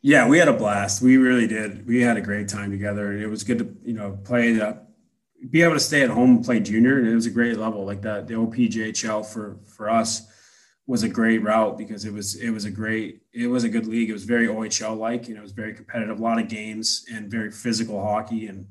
[0.00, 1.02] Yeah, we had a blast.
[1.02, 1.86] We really did.
[1.86, 4.74] We had a great time together, and it was good to you know play uh,
[5.50, 7.84] be able to stay at home and play junior, and it was a great level
[7.84, 8.28] like that.
[8.28, 10.26] The OPJHL for for us
[10.86, 13.86] was a great route because it was it was a great it was a good
[13.86, 14.08] league.
[14.08, 17.04] It was very OHL like, you know, it was very competitive, a lot of games
[17.12, 18.46] and very physical hockey.
[18.46, 18.66] And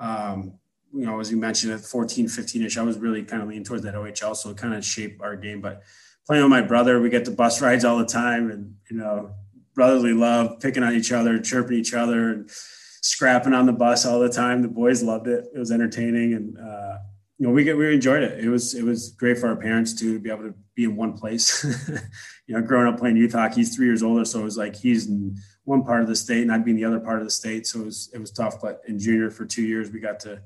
[0.00, 0.54] um,
[0.92, 3.64] you know, as you mentioned at 14, 15 ish, I was really kind of leaning
[3.64, 5.60] towards that OHL, so it kind of shaped our game.
[5.60, 5.82] But
[6.26, 9.34] playing with my brother, we get the bus rides all the time, and you know,
[9.74, 14.20] brotherly love, picking on each other, chirping each other, and scrapping on the bus all
[14.20, 14.62] the time.
[14.62, 15.46] The boys loved it.
[15.52, 16.98] It was entertaining, and uh,
[17.44, 18.42] know, we get, we enjoyed it.
[18.42, 20.96] It was, it was great for our parents too, to be able to be in
[20.96, 21.64] one place.
[22.46, 24.24] you know, growing up playing youth hockey, he's three years older.
[24.24, 26.76] So it was like, he's in one part of the state and I'd be in
[26.76, 27.66] the other part of the state.
[27.66, 30.40] So it was, it was tough, but in junior for two years, we got to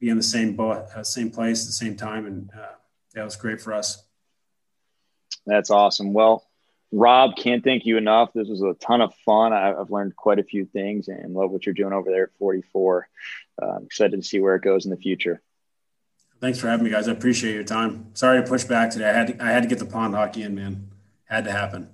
[0.00, 2.26] be in the same boat, uh, same place at the same time.
[2.26, 2.74] And uh,
[3.14, 4.04] that was great for us.
[5.46, 6.12] That's awesome.
[6.12, 6.44] Well,
[6.90, 8.32] Rob, can't thank you enough.
[8.34, 9.52] This was a ton of fun.
[9.52, 13.08] I've learned quite a few things and love what you're doing over there at 44.
[13.60, 15.42] Uh, excited to see where it goes in the future.
[16.40, 17.08] Thanks for having me, guys.
[17.08, 18.10] I appreciate your time.
[18.14, 19.08] Sorry to push back today.
[19.08, 20.88] I had to, I had to get the pond hockey in, man.
[21.24, 21.88] Had to happen.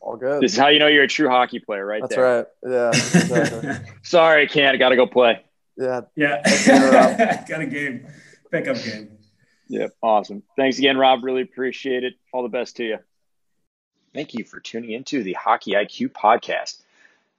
[0.00, 0.42] All good.
[0.42, 2.46] This is how you know you're a true hockey player, right That's there.
[2.64, 2.70] right.
[2.70, 2.88] Yeah.
[2.88, 3.92] Exactly.
[4.02, 4.78] Sorry, can't.
[4.78, 5.42] Got to go play.
[5.76, 6.02] yeah.
[6.14, 7.44] Yeah.
[7.48, 8.06] Got a game.
[8.50, 9.10] Pickup game.
[9.68, 9.90] Yep.
[10.02, 10.42] Awesome.
[10.56, 11.22] Thanks again, Rob.
[11.22, 12.14] Really appreciate it.
[12.32, 12.98] All the best to you.
[14.14, 16.82] Thank you for tuning into the Hockey IQ podcast.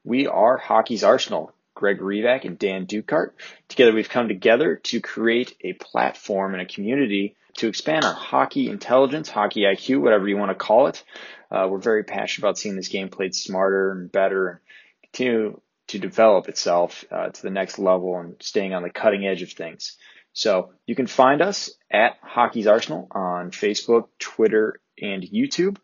[0.04, 3.32] We are Hockey's Arsenal, Greg Revac and Dan Dukart.
[3.68, 8.70] Together, we've come together to create a platform and a community to expand on hockey
[8.70, 11.04] intelligence, hockey IQ, whatever you want to call it.
[11.50, 14.60] Uh, we're very passionate about seeing this game played smarter and better and
[15.04, 19.42] continue to develop itself uh, to the next level and staying on the cutting edge
[19.42, 19.98] of things.
[20.34, 25.78] So you can find us at Hockey's Arsenal on Facebook, Twitter, and YouTube.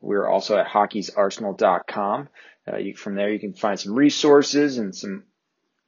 [0.00, 2.28] We're also at hockeysarsenal.com.
[2.70, 5.24] Uh, you, from there, you can find some resources and some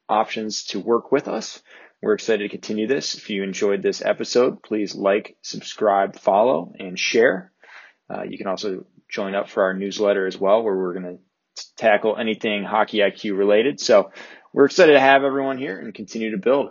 [0.08, 1.62] options to work with us.
[2.02, 3.14] We're excited to continue this.
[3.14, 7.52] If you enjoyed this episode, please like, subscribe, follow, and share.
[8.08, 11.64] Uh, you can also join up for our newsletter as well, where we're going to
[11.76, 13.80] tackle anything hockey IQ related.
[13.80, 14.12] So
[14.52, 16.70] we're excited to have everyone here and continue to build.